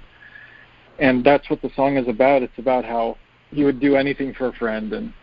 and 1.00 1.24
that's 1.24 1.50
what 1.50 1.62
the 1.62 1.70
song 1.76 1.98
is 1.98 2.08
about. 2.08 2.44
It's 2.44 2.58
about 2.58 2.86
how 2.86 3.18
he 3.52 3.63
would 3.63 3.80
do 3.80 3.96
anything 3.96 4.34
for 4.34 4.48
a 4.48 4.54
friend, 4.54 4.94
and 4.94 5.13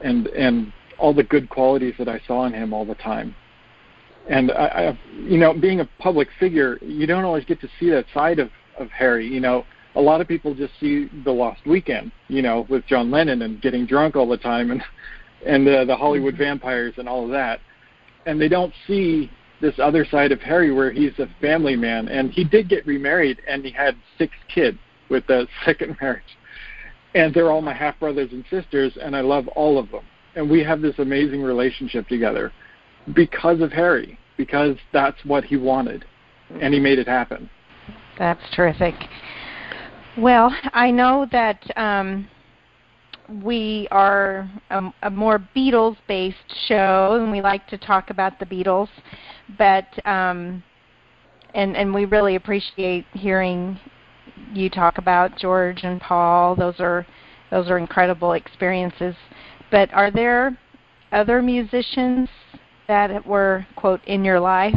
and 0.00 0.26
and 0.28 0.72
all 1.00 1.14
the 1.14 1.22
good 1.22 1.48
qualities 1.48 1.94
that 1.98 2.08
I 2.08 2.20
saw 2.26 2.44
in 2.44 2.52
him 2.52 2.72
all 2.72 2.84
the 2.84 2.94
time. 2.94 3.34
And 4.28 4.52
I, 4.52 4.66
I, 4.66 4.98
you 5.16 5.38
know, 5.38 5.54
being 5.54 5.80
a 5.80 5.88
public 5.98 6.28
figure, 6.38 6.78
you 6.82 7.06
don't 7.06 7.24
always 7.24 7.44
get 7.44 7.60
to 7.62 7.68
see 7.78 7.90
that 7.90 8.04
side 8.12 8.38
of 8.38 8.50
of 8.78 8.90
Harry. 8.90 9.26
You 9.26 9.40
know, 9.40 9.64
a 9.94 10.00
lot 10.00 10.20
of 10.20 10.28
people 10.28 10.54
just 10.54 10.72
see 10.78 11.08
the 11.24 11.32
Lost 11.32 11.66
Weekend, 11.66 12.12
you 12.28 12.42
know, 12.42 12.66
with 12.68 12.86
John 12.86 13.10
Lennon 13.10 13.42
and 13.42 13.60
getting 13.60 13.86
drunk 13.86 14.16
all 14.16 14.28
the 14.28 14.36
time, 14.36 14.70
and 14.70 14.82
and 15.46 15.66
uh, 15.66 15.84
the 15.84 15.96
Hollywood 15.96 16.34
mm-hmm. 16.34 16.42
vampires 16.42 16.94
and 16.98 17.08
all 17.08 17.24
of 17.24 17.30
that, 17.30 17.60
and 18.26 18.40
they 18.40 18.48
don't 18.48 18.72
see 18.86 19.30
this 19.60 19.74
other 19.78 20.06
side 20.06 20.32
of 20.32 20.40
Harry 20.40 20.72
where 20.72 20.90
he's 20.90 21.18
a 21.18 21.26
family 21.40 21.76
man, 21.76 22.08
and 22.08 22.30
he 22.30 22.44
did 22.44 22.68
get 22.68 22.86
remarried, 22.86 23.40
and 23.46 23.64
he 23.64 23.70
had 23.70 23.94
six 24.16 24.32
kids 24.52 24.78
with 25.08 25.26
the 25.26 25.46
second 25.64 25.96
marriage, 26.00 26.22
and 27.14 27.34
they're 27.34 27.50
all 27.50 27.62
my 27.62 27.74
half 27.74 27.98
brothers 27.98 28.30
and 28.32 28.44
sisters, 28.50 28.96
and 29.00 29.16
I 29.16 29.20
love 29.22 29.48
all 29.48 29.78
of 29.78 29.90
them 29.90 30.04
and 30.34 30.50
we 30.50 30.62
have 30.62 30.80
this 30.80 30.98
amazing 30.98 31.42
relationship 31.42 32.08
together 32.08 32.52
because 33.14 33.60
of 33.60 33.72
Harry, 33.72 34.18
because 34.36 34.76
that's 34.92 35.24
what 35.24 35.44
he 35.44 35.56
wanted, 35.56 36.04
and 36.60 36.72
he 36.74 36.80
made 36.80 36.98
it 36.98 37.08
happen. 37.08 37.48
That's 38.18 38.42
terrific. 38.54 38.94
Well, 40.18 40.54
I 40.72 40.90
know 40.90 41.26
that 41.32 41.64
um, 41.76 42.28
we 43.42 43.88
are 43.90 44.50
a, 44.70 44.92
a 45.04 45.10
more 45.10 45.38
Beatles-based 45.56 46.66
show, 46.66 47.18
and 47.20 47.30
we 47.30 47.40
like 47.40 47.66
to 47.68 47.78
talk 47.78 48.10
about 48.10 48.38
the 48.38 48.46
Beatles. 48.46 48.88
But 49.56 49.86
um, 50.06 50.62
and 51.54 51.76
and 51.76 51.94
we 51.94 52.04
really 52.04 52.36
appreciate 52.36 53.06
hearing 53.12 53.78
you 54.52 54.70
talk 54.70 54.98
about 54.98 55.36
George 55.36 55.80
and 55.82 56.00
Paul. 56.00 56.56
Those 56.56 56.80
are 56.80 57.06
those 57.50 57.68
are 57.68 57.78
incredible 57.78 58.32
experiences. 58.32 59.14
But 59.70 59.92
are 59.94 60.10
there 60.10 60.56
other 61.12 61.42
musicians 61.42 62.28
that 62.88 63.24
were 63.26 63.66
quote 63.76 64.04
in 64.04 64.24
your 64.24 64.40
life 64.40 64.74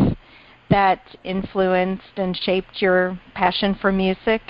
that 0.70 1.02
influenced 1.24 2.04
and 2.18 2.38
shaped 2.38 2.82
your 2.82 3.20
passion 3.34 3.76
for 3.82 3.92
music? 3.92 4.42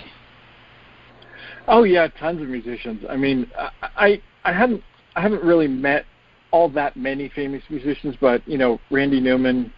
Oh 1.68 1.84
yeah, 1.84 2.08
tons 2.20 2.42
of 2.42 2.50
musicians. 2.50 3.04
I 3.10 3.16
mean, 3.16 3.50
I 3.82 4.22
I 4.44 4.52
haven't 4.52 4.84
I 5.16 5.22
haven't 5.22 5.44
really 5.44 5.68
met 5.68 6.06
all 6.52 6.70
that 6.70 6.96
many 6.96 7.30
famous 7.30 7.64
musicians, 7.70 8.16
but 8.20 8.48
you 8.48 8.58
know, 8.58 8.80
Randy 8.92 9.20
Newman, 9.20 9.72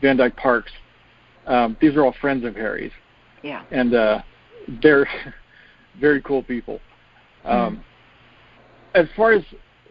Van 0.00 0.16
Dyke 0.16 0.36
Parks, 0.36 0.72
um, 1.46 1.76
these 1.80 1.94
are 1.94 2.04
all 2.04 2.14
friends 2.20 2.44
of 2.44 2.54
Harry's. 2.54 2.92
Yeah. 3.42 3.64
And 3.70 3.94
uh, 3.94 4.22
they're 4.82 5.08
very 6.00 6.22
cool 6.22 6.42
people. 6.42 6.80
Um, 7.44 7.76
mm. 7.76 7.82
As 8.94 9.06
far 9.16 9.32
as 9.32 9.42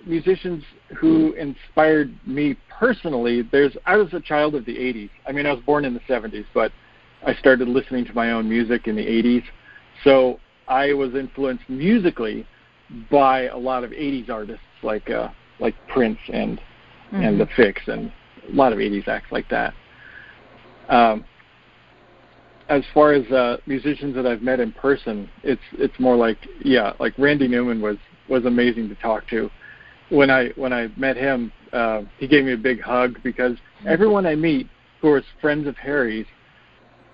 musicians 0.06 0.64
who 0.98 1.34
inspired 1.34 2.18
me 2.26 2.58
personally, 2.70 3.44
there's 3.52 3.76
I 3.86 3.98
was 3.98 4.14
a 4.14 4.20
child 4.20 4.56
of 4.56 4.66
the 4.66 4.76
80s. 4.76 5.10
I 5.28 5.32
mean, 5.32 5.46
I 5.46 5.54
was 5.54 5.64
born 5.64 5.86
in 5.86 5.94
the 5.94 6.00
70s, 6.02 6.46
but 6.54 6.72
I 7.26 7.34
started 7.36 7.68
listening 7.68 8.06
to 8.06 8.14
my 8.14 8.32
own 8.32 8.50
music 8.50 8.88
in 8.88 8.96
the 8.96 9.06
80s. 9.06 9.44
So 10.04 10.40
I 10.68 10.94
was 10.94 11.14
influenced 11.16 11.70
musically 11.70 12.46
by 13.10 13.48
a 13.48 13.58
lot 13.58 13.84
of 13.84 13.92
80s 13.92 14.30
artists 14.30 14.64
like 14.84 15.10
uh, 15.10 15.30
like 15.60 15.76
Prince 15.88 16.20
and 16.32 16.58
mm-hmm. 16.58 17.24
and 17.24 17.40
the 17.40 17.46
Fixx 17.46 17.88
and 17.88 18.12
a 18.50 18.56
lot 18.56 18.74
of 18.74 18.80
80s 18.80 19.08
acts 19.08 19.32
like 19.32 19.48
that. 19.50 19.74
Um, 20.90 21.24
as 22.70 22.84
far 22.94 23.14
as 23.14 23.30
uh, 23.32 23.58
musicians 23.66 24.16
that 24.16 24.26
I've 24.26 24.42
met 24.42 24.60
in 24.60 24.72
person, 24.72 25.30
it's 25.44 25.62
it's 25.74 25.98
more 26.00 26.16
like 26.16 26.38
yeah, 26.64 26.94
like 27.00 27.14
Randy 27.18 27.48
Newman 27.48 27.82
was 27.82 27.98
was 28.30 28.46
amazing 28.46 28.90
to 28.90 28.96
talk 28.96 29.28
to. 29.30 29.50
When 30.12 30.30
I 30.30 30.50
when 30.56 30.74
I 30.74 30.90
met 30.98 31.16
him, 31.16 31.52
uh, 31.74 32.02
he 32.18 32.28
gave 32.28 32.46
me 32.46 32.54
a 32.54 32.58
big 32.58 32.82
hug 32.82 33.18
because 33.24 33.58
everyone 33.88 34.26
I 34.26 34.36
meet 34.36 34.68
who 35.02 35.16
is 35.16 35.24
friends 35.40 35.68
of 35.68 35.78
Harry's 35.78 36.28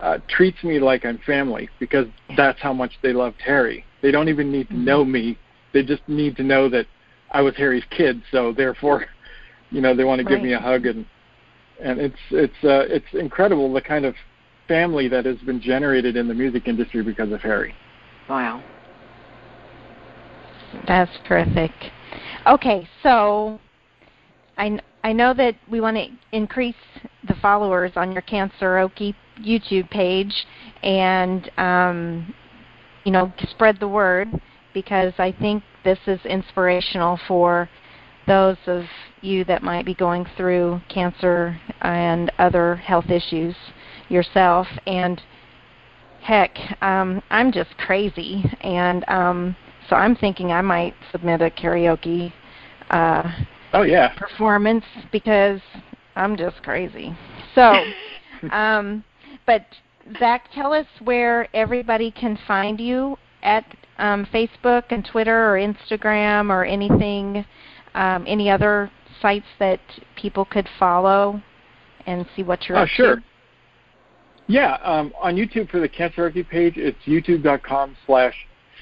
uh, 0.02 0.18
treats 0.28 0.64
me 0.64 0.80
like 0.80 1.06
I'm 1.06 1.20
family 1.20 1.70
because 1.80 2.08
that's 2.36 2.60
how 2.60 2.74
much 2.74 2.92
they 3.02 3.14
loved 3.14 3.42
Harry. 3.42 3.86
They 4.02 4.12
don't 4.12 4.30
even 4.30 4.52
need 4.52 4.68
to 4.70 4.74
mm-hmm. 4.74 4.86
know 4.86 5.06
me; 5.06 5.38
they 5.74 5.84
just 5.84 6.02
need 6.08 6.36
to 6.38 6.44
know 6.44 6.70
that 6.70 6.88
I 7.32 7.42
was 7.42 7.56
Harry's 7.56 7.86
kid. 7.92 8.22
So 8.32 8.52
therefore, 8.52 9.06
you 9.72 9.82
know, 9.82 9.96
they 9.96 10.04
want 10.04 10.20
to 10.20 10.26
right. 10.26 10.36
give 10.36 10.44
me 10.44 10.54
a 10.54 10.60
hug 10.60 10.86
and 10.86 11.06
and 11.80 12.00
it's 12.00 12.16
it's 12.32 12.64
uh, 12.64 12.86
it's 12.90 13.06
incredible 13.14 13.72
the 13.72 13.82
kind 13.82 14.06
of 14.06 14.16
family 14.68 15.08
that 15.08 15.26
has 15.26 15.38
been 15.40 15.62
generated 15.62 16.16
in 16.16 16.28
the 16.28 16.34
music 16.34 16.68
industry 16.68 17.04
because 17.04 17.32
of 17.32 17.42
Harry. 17.42 17.74
Wow. 18.30 18.64
That's 20.86 21.12
terrific. 21.26 21.72
Okay, 22.46 22.88
so 23.04 23.60
I 24.58 24.80
I 25.04 25.14
know 25.14 25.34
that 25.34 25.56
we 25.70 25.82
want 25.82 25.98
to 25.98 26.08
increase 26.32 26.76
the 27.28 27.36
followers 27.36 27.92
on 27.96 28.12
your 28.12 28.22
Canceroke 28.22 29.14
YouTube 29.40 29.90
page, 29.90 30.46
and 30.84 31.50
um, 31.58 32.34
you 33.04 33.12
know 33.12 33.32
spread 33.50 33.80
the 33.80 33.88
word 33.88 34.30
because 34.74 35.14
I 35.18 35.32
think 35.32 35.64
this 35.84 36.00
is 36.08 36.20
inspirational 36.26 37.20
for 37.28 37.70
those 38.28 38.58
of 38.68 38.84
you 39.22 39.44
that 39.46 39.64
might 39.64 39.86
be 39.86 39.94
going 39.94 40.26
through 40.36 40.82
cancer 40.90 41.60
and 41.82 42.32
other 42.38 42.76
health 42.76 43.10
issues 43.10 43.56
yourself. 44.10 44.68
And 44.86 45.22
heck, 46.22 46.58
um, 46.82 47.24
I'm 47.30 47.52
just 47.52 47.78
crazy, 47.78 48.44
and 48.62 49.08
um, 49.08 49.56
so 49.90 49.96
I'm 49.96 50.16
thinking 50.16 50.52
I 50.52 50.62
might 50.62 50.94
submit 51.12 51.42
a 51.42 51.50
karaoke. 51.50 52.34
Uh, 52.90 53.24
oh 53.74 53.84
yeah. 53.84 54.18
Performance 54.18 54.86
because 55.12 55.62
I'm 56.16 56.36
just 56.36 56.62
crazy. 56.64 57.16
So, 57.56 57.84
um, 58.52 59.04
but 59.46 59.66
Zach, 60.20 60.50
tell 60.54 60.74
us 60.74 60.88
where 61.04 61.48
everybody 61.56 62.12
can 62.12 62.38
find 62.48 62.80
you 62.80 63.18
at 63.44 63.66
um, 63.98 64.26
Facebook 64.34 64.84
and 64.90 65.08
Twitter 65.10 65.54
or 65.54 65.58
Instagram 65.58 66.50
or 66.50 66.66
anything, 66.66 67.46
um, 67.94 68.26
any 68.28 68.50
other 68.50 68.92
sites 69.22 69.46
that 69.60 69.80
people 70.16 70.46
could 70.46 70.68
follow 70.80 71.42
and 72.06 72.26
see 72.36 72.44
what 72.44 72.68
you're 72.68 72.78
uh, 72.78 72.84
up 72.84 72.90
sure. 72.90 73.16
to? 73.18 73.24
Yeah, 74.48 74.78
um, 74.84 75.14
on 75.22 75.36
YouTube 75.36 75.70
for 75.70 75.80
the 75.80 75.90
Canceroke 75.90 76.48
page, 76.50 76.78
it's 76.78 76.98
youtube.com 77.06 77.98
slash 78.06 78.34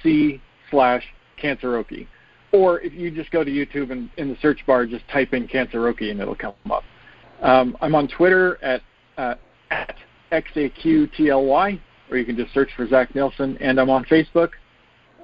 c 0.03 0.39
slash 0.71 1.03
Canceroke. 1.41 2.07
Or 2.51 2.79
if 2.81 2.93
you 2.93 3.11
just 3.11 3.31
go 3.31 3.43
to 3.43 3.51
YouTube 3.51 3.91
and 3.91 4.09
in 4.17 4.29
the 4.29 4.37
search 4.41 4.65
bar, 4.65 4.85
just 4.85 5.07
type 5.09 5.33
in 5.33 5.47
Canceroke 5.47 6.09
and 6.09 6.19
it'll 6.21 6.35
come 6.35 6.53
up. 6.71 6.83
Um, 7.41 7.77
I'm 7.81 7.95
on 7.95 8.07
Twitter 8.07 8.63
at, 8.63 8.81
uh, 9.17 9.35
at 9.71 9.95
XAQTLY, 10.31 11.79
or 12.09 12.17
you 12.17 12.25
can 12.25 12.37
just 12.37 12.53
search 12.53 12.69
for 12.75 12.87
Zach 12.87 13.13
Nilsson. 13.13 13.57
And 13.59 13.79
I'm 13.79 13.89
on 13.89 14.05
Facebook 14.05 14.51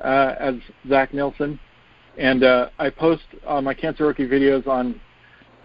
uh, 0.04 0.36
as 0.40 0.56
Zach 0.90 1.14
Nilsson. 1.14 1.60
And 2.18 2.44
uh, 2.44 2.70
I 2.78 2.90
post 2.90 3.24
uh, 3.48 3.62
my 3.62 3.74
Canceroke 3.74 4.18
videos 4.18 4.68
on 4.68 5.00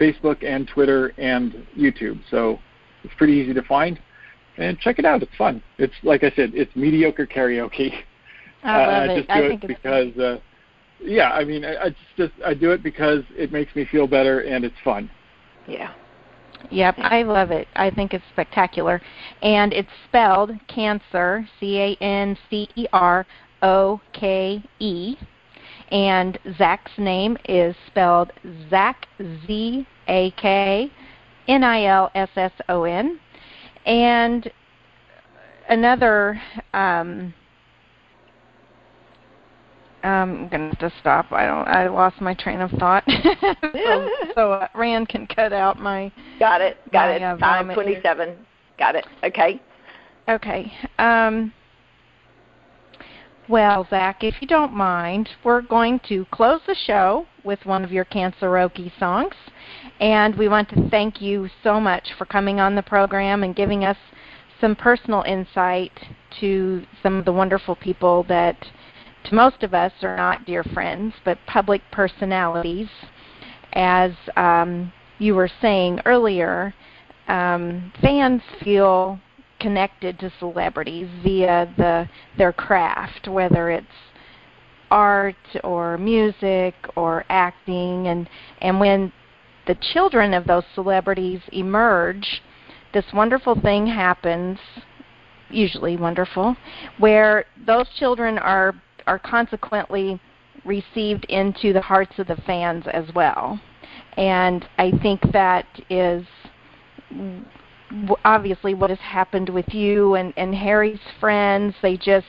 Facebook 0.01 0.45
and 0.45 0.69
Twitter 0.69 1.09
and 1.19 1.67
YouTube. 1.77 2.21
So 2.31 2.59
it's 3.03 3.15
pretty 3.15 3.33
easy 3.33 3.55
to 3.55 3.63
find. 3.63 3.99
And 4.59 4.79
check 4.79 4.99
it 4.99 5.05
out. 5.05 5.23
It's 5.23 5.35
fun. 5.37 5.63
It's 5.79 5.93
like 6.03 6.25
I 6.25 6.31
said, 6.31 6.53
it's 6.55 6.75
mediocre 6.77 7.27
karaoke. 7.27 7.93
I 8.67 8.87
love 8.87 9.09
uh. 9.09 9.13
I 9.13 9.17
just 9.17 9.29
do 9.29 9.35
I 9.35 9.39
it 9.41 9.67
because, 9.67 10.19
uh, 10.19 10.41
yeah, 11.01 11.31
I 11.31 11.45
mean, 11.45 11.65
I, 11.65 11.77
I 11.85 11.97
just 12.17 12.33
I 12.45 12.55
do 12.55 12.71
it 12.73 12.83
because 12.83 13.23
it 13.37 13.53
makes 13.53 13.75
me 13.75 13.85
feel 13.85 14.07
better 14.07 14.41
and 14.41 14.65
it's 14.65 14.77
fun. 14.85 15.11
Yeah. 15.67 15.93
Yep, 16.71 16.97
I 16.99 17.23
love 17.23 17.51
it. 17.51 17.69
I 17.77 17.91
think 17.91 18.13
it's 18.15 18.25
spectacular. 18.33 19.01
And 19.43 19.73
it's 19.73 19.89
spelled 20.09 20.53
cancer, 20.69 21.47
C 21.61 21.79
A 21.79 21.97
N 22.03 22.37
C 22.51 22.69
E 22.75 22.87
R 22.93 23.27
O 23.63 24.01
K 24.13 24.63
E. 24.81 25.17
And 25.93 26.39
Zach's 26.59 26.91
name 26.99 27.37
is 27.49 27.77
spelled 27.87 28.33
Zach, 28.69 29.07
Z 29.47 29.87
A 30.09 30.31
K 30.33 30.91
N 31.47 31.63
I 31.63 31.85
L 31.85 32.11
S 32.15 32.31
S 32.37 32.53
O 32.69 32.85
N. 32.85 33.21
And 33.85 34.51
another 35.69 36.41
um, 36.75 37.33
I'm 40.07 40.49
gonna 40.49 40.69
have 40.69 40.79
to 40.79 40.93
stop. 41.01 41.33
I 41.33 41.47
don't. 41.47 41.67
I 41.69 41.89
lost 41.89 42.21
my 42.21 42.35
train 42.35 42.61
of 42.61 42.71
thought. 42.73 43.05
so, 43.07 44.11
so 44.35 44.53
uh, 44.53 44.69
Rand 44.75 45.09
can 45.09 45.27
cut 45.27 45.53
out 45.53 45.79
my. 45.79 46.13
Got 46.39 46.61
it. 46.61 46.79
Got 46.93 47.09
my, 47.09 47.17
it. 47.17 47.23
Uh, 47.23 47.37
Time 47.39 47.75
twenty-seven. 47.75 48.37
Got 48.79 48.97
it. 48.97 49.07
Okay. 49.25 49.61
Okay. 50.29 50.73
Um, 50.99 51.53
well, 53.49 53.87
Zach, 53.89 54.25
if 54.25 54.35
you 54.41 54.49
don't 54.49 54.73
mind, 54.73 55.29
we're 55.45 55.63
going 55.63 56.01
to 56.09 56.27
close 56.33 56.61
the 56.67 56.75
show 56.75 57.27
with 57.45 57.65
one 57.65 57.85
of 57.85 57.93
your 57.93 58.05
Canceroke 58.05 58.99
songs, 58.99 59.35
and 60.01 60.35
we 60.37 60.49
want 60.49 60.69
to 60.71 60.89
thank 60.91 61.23
you 61.23 61.49
so 61.63 61.81
much 61.81 62.09
for 62.19 62.25
coming 62.25 62.59
on 62.59 62.75
the 62.75 62.83
program 62.83 63.45
and 63.45 63.55
giving 63.55 63.85
us 63.85 63.97
some 64.61 64.75
personal 64.75 65.23
insight 65.23 65.93
to 66.41 66.83
some 67.03 67.17
of 67.17 67.25
the 67.25 67.33
wonderful 67.33 67.77
people 67.77 68.25
that 68.29 68.57
to 69.27 69.35
most 69.35 69.63
of 69.63 69.75
us 69.75 69.93
are 70.03 70.17
not 70.17 70.47
dear 70.47 70.63
friends, 70.63 71.15
but 71.25 71.39
public 71.47 71.83
personalities. 71.91 72.89
As 73.73 74.13
um, 74.37 74.93
you 75.19 75.35
were 75.35 75.51
saying 75.61 76.01
earlier, 76.07 76.75
um, 77.29 77.93
fans 78.01 78.41
feel 78.63 79.21
connected 79.59 80.19
to 80.19 80.33
celebrities 80.39 81.09
via 81.23 81.73
the 81.77 82.09
their 82.39 82.53
craft, 82.53 83.29
whether 83.29 83.71
it's 83.71 83.87
art 84.91 85.35
or 85.65 85.99
music 85.99 86.75
or 86.95 87.25
acting, 87.29 88.07
and 88.07 88.29
and 88.61 88.79
when 88.79 89.13
the 89.67 89.77
children 89.93 90.33
of 90.33 90.47
those 90.47 90.65
celebrities 90.75 91.41
emerge, 91.53 92.43
this 92.95 93.07
wonderful 93.13 93.61
thing 93.61 93.87
happens 93.87 94.59
usually 95.51 95.97
wonderful, 95.97 96.57
where 96.99 97.45
those 97.67 97.89
children 97.99 98.39
are 98.39 98.75
are 99.07 99.19
consequently 99.19 100.21
received 100.65 101.25
into 101.27 101.73
the 101.73 101.81
hearts 101.81 102.19
of 102.19 102.27
the 102.27 102.37
fans 102.47 102.85
as 102.93 103.05
well. 103.15 103.61
And 104.17 104.67
I 104.79 104.91
think 105.03 105.21
that 105.33 105.67
is 105.89 106.25
obviously 108.25 108.75
what 108.75 108.91
has 108.91 108.99
happened 108.99 109.49
with 109.49 109.69
you 109.73 110.15
and, 110.15 110.33
and 110.37 110.55
Harry's 110.55 111.01
friends. 111.21 111.75
They 111.83 111.97
just 111.97 112.27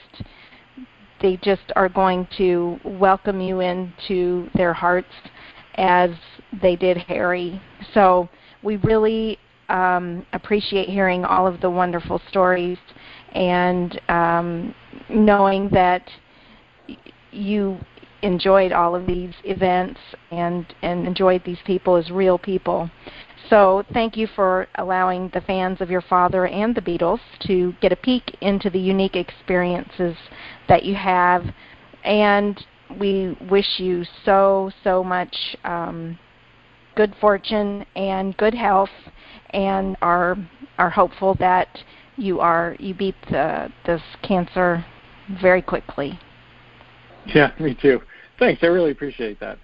they 1.20 1.38
just 1.38 1.72
are 1.76 1.90
going 1.90 2.28
to 2.38 2.80
welcome 2.84 3.42
you 3.42 3.60
into 3.62 4.50
their 4.54 4.74
hearts 4.74 5.12
as 5.76 6.12
they 6.62 6.76
did 6.76 6.98
Harry. 6.98 7.60
So 7.94 8.30
we 8.62 8.78
really 8.78 9.40
um, 9.70 10.26
appreciate 10.34 10.90
hearing 10.90 11.26
all 11.26 11.48
of 11.48 11.60
the 11.60 11.70
wonderful 11.70 12.22
stories 12.30 12.78
and 13.34 14.00
um, 14.10 14.76
knowing 15.10 15.70
that 15.70 16.08
you 17.38 17.78
enjoyed 18.22 18.72
all 18.72 18.96
of 18.96 19.06
these 19.06 19.34
events 19.44 20.00
and, 20.32 20.74
and 20.82 21.06
enjoyed 21.06 21.44
these 21.46 21.60
people 21.66 21.96
as 21.96 22.10
real 22.10 22.38
people. 22.38 22.90
So 23.50 23.84
thank 23.94 24.18
you 24.18 24.28
for 24.36 24.68
allowing 24.76 25.30
the 25.34 25.42
fans 25.42 25.80
of 25.80 25.90
your 25.90 26.02
father 26.02 26.48
and 26.48 26.76
the 26.76 26.82
Beatles 26.82 27.20
to 27.48 27.74
get 27.80 27.92
a 27.92 27.96
peek 27.96 28.36
into 28.42 28.70
the 28.70 28.80
unique 28.80 29.16
experiences 29.16 30.18
that 30.68 30.84
you 30.84 30.96
have. 30.96 31.46
And 32.04 32.62
we 33.00 33.38
wish 33.50 33.80
you 33.80 34.04
so, 34.26 34.72
so 34.84 35.04
much 35.04 35.56
um, 35.64 36.18
good 36.96 37.16
fortune 37.22 37.86
and 37.96 38.36
good 38.38 38.56
health 38.56 38.90
and 39.52 39.96
are, 40.02 40.36
are 40.78 40.90
hopeful 40.90 41.36
that 41.36 41.68
you 42.18 42.40
are 42.40 42.76
you 42.80 42.96
beat 42.96 43.16
the, 43.30 43.72
this 43.86 44.02
cancer 44.24 44.84
very 45.42 45.62
quickly. 45.62 46.20
Yeah, 47.36 47.52
me 47.60 47.78
too. 47.80 48.02
Thanks. 48.40 48.64
I 48.64 48.68
really 48.68 48.92
appreciate 48.92 49.40
that. 49.40 49.58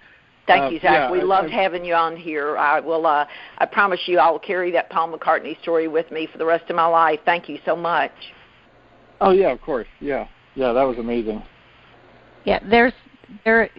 Thank 0.46 0.64
uh, 0.64 0.68
you, 0.68 0.80
Zach. 0.80 0.92
Yeah, 0.92 1.10
we 1.10 1.20
I, 1.20 1.24
loved 1.24 1.50
I, 1.50 1.62
having 1.62 1.84
you 1.84 1.94
on 1.94 2.16
here. 2.16 2.56
I 2.58 2.80
will. 2.80 3.06
Uh, 3.06 3.26
I 3.58 3.66
promise 3.66 4.00
you, 4.06 4.18
I 4.18 4.30
will 4.30 4.38
carry 4.38 4.70
that 4.72 4.90
Paul 4.90 5.16
McCartney 5.16 5.60
story 5.62 5.88
with 5.88 6.10
me 6.10 6.28
for 6.30 6.38
the 6.38 6.44
rest 6.44 6.68
of 6.68 6.76
my 6.76 6.86
life. 6.86 7.20
Thank 7.24 7.48
you 7.48 7.58
so 7.64 7.74
much. 7.74 8.12
Oh 9.20 9.30
yeah, 9.30 9.50
of 9.50 9.60
course. 9.60 9.88
Yeah, 10.00 10.28
yeah, 10.54 10.72
that 10.72 10.82
was 10.82 10.98
amazing. 10.98 11.42
Yeah, 12.44 12.60
there's 12.68 12.92
there. 13.44 13.70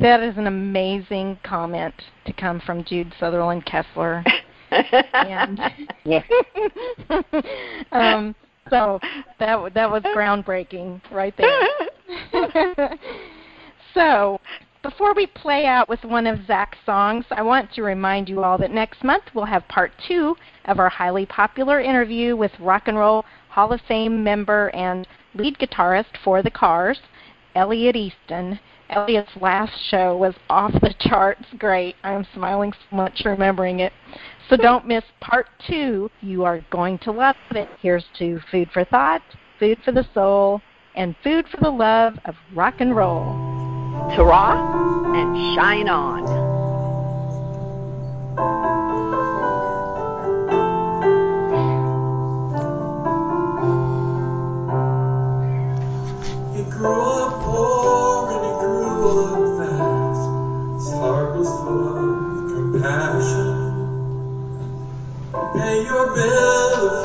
That 0.00 0.20
is 0.20 0.36
an 0.36 0.46
amazing 0.46 1.38
comment 1.42 1.94
to 2.26 2.32
come 2.32 2.60
from 2.64 2.84
Jude 2.84 3.12
Sutherland 3.18 3.66
Kessler. 3.66 4.24
and 4.70 5.60
um, 7.92 8.34
so 8.70 9.00
that 9.38 9.74
that 9.74 9.90
was 9.90 10.02
groundbreaking 10.14 11.00
right 11.10 11.34
there. 11.36 11.60
so 13.94 14.40
before 14.82 15.14
we 15.14 15.26
play 15.26 15.66
out 15.66 15.88
with 15.88 16.02
one 16.04 16.26
of 16.26 16.46
Zach's 16.46 16.78
songs, 16.86 17.24
I 17.30 17.42
want 17.42 17.72
to 17.74 17.82
remind 17.82 18.28
you 18.28 18.42
all 18.42 18.58
that 18.58 18.70
next 18.70 19.02
month 19.02 19.24
we'll 19.34 19.44
have 19.44 19.66
part 19.68 19.92
two 20.06 20.36
of 20.66 20.78
our 20.78 20.88
highly 20.88 21.26
popular 21.26 21.80
interview 21.80 22.36
with 22.36 22.52
Rock 22.60 22.84
and 22.86 22.96
Roll 22.96 23.24
Hall 23.50 23.72
of 23.72 23.80
Fame 23.88 24.22
member 24.22 24.68
and 24.68 25.06
lead 25.34 25.58
guitarist 25.58 26.16
for 26.22 26.42
the 26.42 26.50
Cars, 26.50 27.00
Elliot 27.54 27.96
Easton. 27.96 28.60
Elliot's 28.90 29.36
last 29.40 29.72
show 29.90 30.16
was 30.16 30.34
off 30.48 30.72
the 30.80 30.94
charts 31.00 31.44
great. 31.58 31.96
I'm 32.04 32.26
smiling 32.32 32.72
so 32.72 32.96
much 32.96 33.22
remembering 33.24 33.80
it. 33.80 33.92
So 34.48 34.56
don't 34.56 34.86
miss 34.86 35.04
part 35.20 35.48
two. 35.66 36.10
You 36.22 36.44
are 36.44 36.64
going 36.70 36.98
to 37.00 37.12
love 37.12 37.36
it. 37.50 37.68
Here's 37.82 38.06
to 38.18 38.40
Food 38.50 38.70
for 38.72 38.84
Thought, 38.84 39.22
Food 39.58 39.78
for 39.84 39.92
the 39.92 40.06
Soul, 40.14 40.62
and 40.98 41.14
Food 41.22 41.46
for 41.48 41.58
the 41.58 41.70
Love 41.70 42.18
of 42.24 42.34
Rock 42.56 42.80
and 42.80 42.94
Roll. 42.94 43.22
Ta 44.16 45.14
and 45.14 45.54
shine 45.54 45.88
on. 45.88 46.26
He 56.52 56.62
grew 56.64 57.00
up 57.00 57.42
poor 57.44 58.32
and 58.32 58.44
he 58.44 58.52
grew 58.58 59.08
up 59.20 59.38
fast. 59.60 60.22
His 60.74 60.92
heart 60.94 61.38
was 61.38 61.48
full 61.48 61.94
of 61.94 62.02
compassion. 62.52 63.54
Pay 65.54 65.84
your 65.84 66.12
bill 66.12 66.97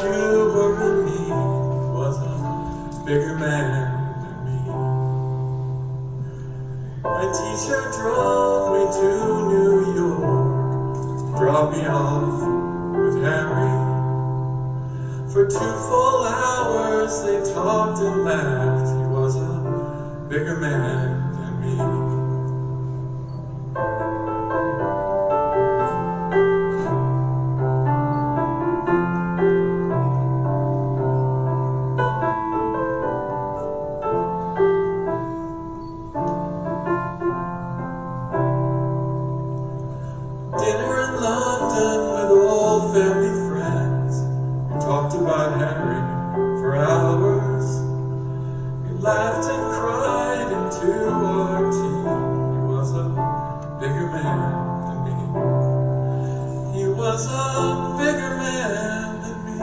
was 57.13 57.27
a 57.27 57.95
bigger 57.99 58.35
man 58.37 59.21
than 59.21 59.37
me. 59.45 59.59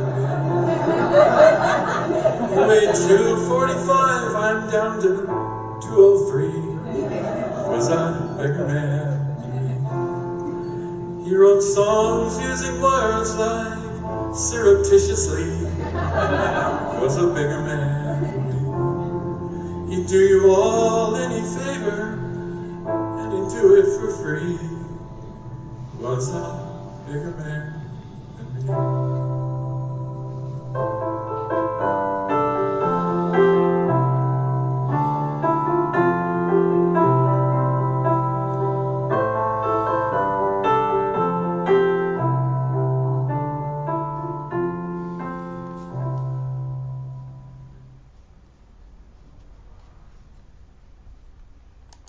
You 2.56 2.66
made 2.68 2.96
245, 2.96 4.36
I'm 4.36 4.70
down 4.70 5.00
to 5.02 5.10
203. 5.88 6.48
Was 7.70 7.90
I 7.90 8.12
bigger 8.38 8.66
man 8.68 9.38
than 9.40 9.68
me? 11.24 11.26
He 11.30 11.36
wrote 11.36 11.62
songs 11.62 12.40
using 12.40 12.80
words 12.82 13.36
like 13.36 14.36
surreptitiously. 14.36 15.50
Was 17.02 17.18
a 17.18 17.28
bigger 17.28 17.62
man 17.62 18.24
than 18.24 18.50
me. 19.90 19.96
He'd 19.96 20.08
do 20.08 20.20
you 20.20 20.48
all 20.50 21.16
any 21.18 21.42
favor 21.56 22.20
and 22.88 23.34
he'd 23.34 23.50
do 23.60 23.76
it 23.76 23.86
for 23.98 24.10
free. 24.10 24.73
Rosa, 26.04 26.60
Bigger 27.06 27.32
Man, 27.32 27.80
than 28.36 29.08
me. 29.08 29.13